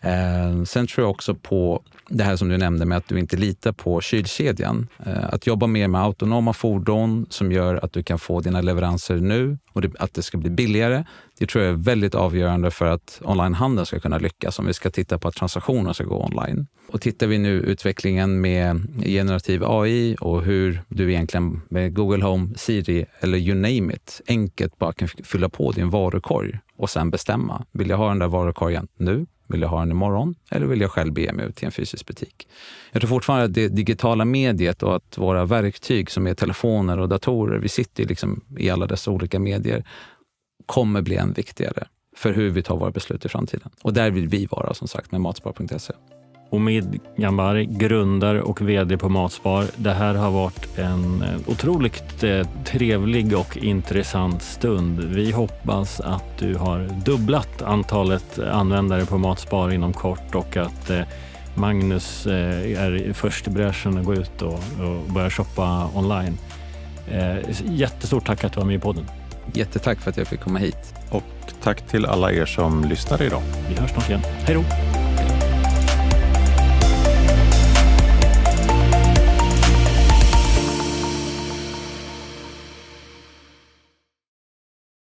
[0.00, 3.36] Eh, sen tror jag också på det här som du nämnde med att du inte
[3.36, 4.88] litar på kylkedjan.
[5.06, 9.16] Eh, att jobba mer med autonoma fordon som gör att du kan få dina leveranser
[9.16, 11.04] nu och det, att det ska bli billigare.
[11.38, 14.90] Det tror jag är väldigt avgörande för att onlinehandeln ska kunna lyckas om vi ska
[14.90, 16.66] titta på att transaktioner ska gå online.
[16.88, 22.48] Och tittar vi nu utvecklingen med generativ AI och hur du egentligen med Google Home,
[22.56, 27.64] Siri eller you name it enkelt bara kan fylla på din varukorg och sen bestämma.
[27.72, 30.90] Vill jag ha den där varukorgen nu vill jag ha den imorgon eller vill jag
[30.90, 32.48] själv bege mig ut till en fysisk butik?
[32.92, 37.08] Jag tror fortfarande att det digitala mediet och att våra verktyg som är telefoner och
[37.08, 39.84] datorer, vi sitter liksom i alla dessa olika medier,
[40.66, 41.86] kommer bli än viktigare
[42.16, 43.70] för hur vi tar våra beslut i framtiden.
[43.82, 45.94] Och där vill vi vara som sagt med matspar.se.
[46.50, 49.64] Omid Gambari, grundare och vd på Matspar.
[49.76, 55.00] Det här har varit en eh, otroligt eh, trevlig och intressant stund.
[55.00, 61.00] Vi hoppas att du har dubblat antalet användare på Matspar inom kort och att eh,
[61.54, 64.60] Magnus är först i bräschen att gå ut och,
[65.14, 66.38] börja shoppa online.
[67.64, 69.04] Jättestort tack att du var med i podden.
[69.52, 70.94] Jättetack för att jag fick komma hit.
[71.10, 71.22] Och
[71.62, 73.42] tack till alla er som lyssnar idag.
[73.68, 74.20] Vi hörs snart igen.
[74.24, 74.99] Hej då!